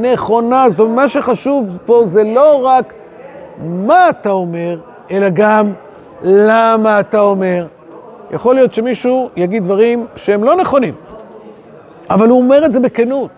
נכונה. 0.00 0.70
זאת 0.70 0.80
אומרת, 0.80 0.94
מה 0.96 1.08
שחשוב 1.08 1.78
פה 1.86 2.02
זה 2.04 2.24
לא 2.24 2.66
רק 2.66 2.94
מה 3.64 4.10
אתה 4.10 4.30
אומר, 4.30 4.78
אלא 5.10 5.28
גם 5.28 5.72
למה 6.22 7.00
אתה 7.00 7.20
אומר. 7.20 7.66
יכול 8.30 8.54
להיות 8.54 8.74
שמישהו 8.74 9.30
יגיד 9.36 9.62
דברים 9.62 10.06
שהם 10.16 10.44
לא 10.44 10.56
נכונים, 10.56 10.94
אבל 12.10 12.28
הוא 12.28 12.42
אומר 12.42 12.64
את 12.64 12.72
זה 12.72 12.80
בכנות. 12.80 13.30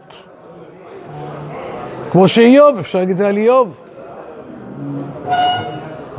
כמו 2.10 2.28
שאיוב, 2.28 2.78
אפשר 2.78 2.98
להגיד 2.98 3.10
את 3.10 3.16
זה 3.16 3.28
על 3.28 3.36
איוב. 3.36 3.74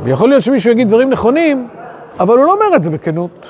ויכול 0.02 0.28
להיות 0.28 0.42
שמישהו 0.42 0.70
יגיד 0.70 0.88
דברים 0.88 1.10
נכונים, 1.10 1.68
אבל 2.20 2.38
הוא 2.38 2.46
לא 2.46 2.52
אומר 2.52 2.76
את 2.76 2.82
זה 2.82 2.90
בכנות. 2.90 3.46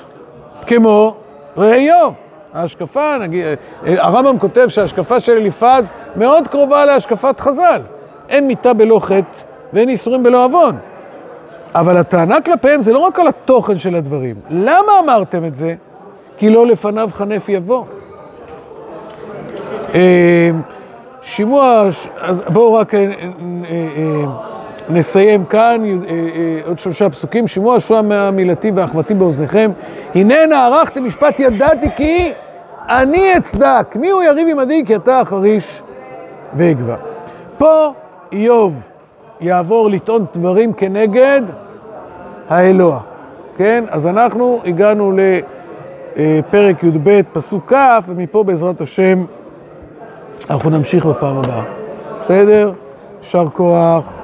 כמו 0.66 1.14
ראה 1.56 1.74
איוב. 1.74 2.14
ההשקפה, 2.54 3.18
נגיד, 3.18 3.44
הרמב"ם 3.82 4.38
כותב 4.38 4.68
שההשקפה 4.68 5.20
של 5.20 5.32
אליפז 5.32 5.90
מאוד 6.16 6.48
קרובה 6.48 6.84
להשקפת 6.84 7.40
חז"ל. 7.40 7.80
אין 8.28 8.46
מיתה 8.46 8.72
בלא 8.72 9.00
חטא 9.02 9.22
ואין 9.72 9.88
איסורים 9.88 10.22
בלא 10.22 10.44
עוון. 10.44 10.76
אבל 11.74 11.96
הטענה 11.96 12.40
כלפיהם 12.40 12.82
זה 12.82 12.92
לא 12.92 12.98
רק 12.98 13.18
על 13.18 13.28
התוכן 13.28 13.78
של 13.78 13.94
הדברים. 13.94 14.34
למה 14.50 14.92
אמרתם 15.04 15.44
את 15.44 15.54
זה? 15.54 15.74
כי 16.36 16.50
לא 16.50 16.66
לפניו 16.66 17.10
חנף 17.12 17.48
יבוא. 17.48 17.84
אה, 21.20 21.24
שימוע, 21.24 21.88
אז 22.20 22.42
בואו 22.48 22.74
רק 22.74 22.94
אה, 22.94 23.00
אה, 23.00 24.24
נסיים 24.88 25.44
כאן, 25.44 25.82
עוד 26.66 26.78
שלושה 26.78 27.10
פסוקים. 27.10 27.46
שימוע 27.46 27.80
שועה 27.80 28.02
מהמילתי 28.02 28.70
ואחוותי 28.74 29.14
באוזניכם. 29.14 29.70
הנה 30.14 30.46
נערכתם 30.46 31.04
משפט 31.04 31.40
ידעתי 31.40 31.86
כי 31.96 32.32
אני 32.88 33.36
אצדק. 33.36 33.96
מי 33.96 34.10
הוא 34.10 34.22
יריב 34.22 34.48
עמדי 34.48 34.82
כי 34.86 34.96
אתה 34.96 35.20
החריש 35.20 35.82
ואגבע. 36.54 36.96
פה 37.58 37.92
איוב 38.32 38.88
יעבור 39.40 39.90
לטעון 39.90 40.24
דברים 40.34 40.72
כנגד 40.72 41.42
האלוה, 42.48 43.00
כן? 43.56 43.84
אז 43.90 44.06
אנחנו 44.06 44.60
הגענו 44.64 45.12
לפרק 46.16 46.84
י"ב, 46.84 47.20
פסוק 47.32 47.72
כ', 47.72 47.76
ומפה 48.06 48.42
בעזרת 48.44 48.80
השם 48.80 49.24
אנחנו 50.50 50.70
נמשיך 50.70 51.06
בפעם 51.06 51.36
הבאה, 51.36 51.62
בסדר? 52.22 52.72
יישר 53.22 53.46
כוח. 53.52 54.19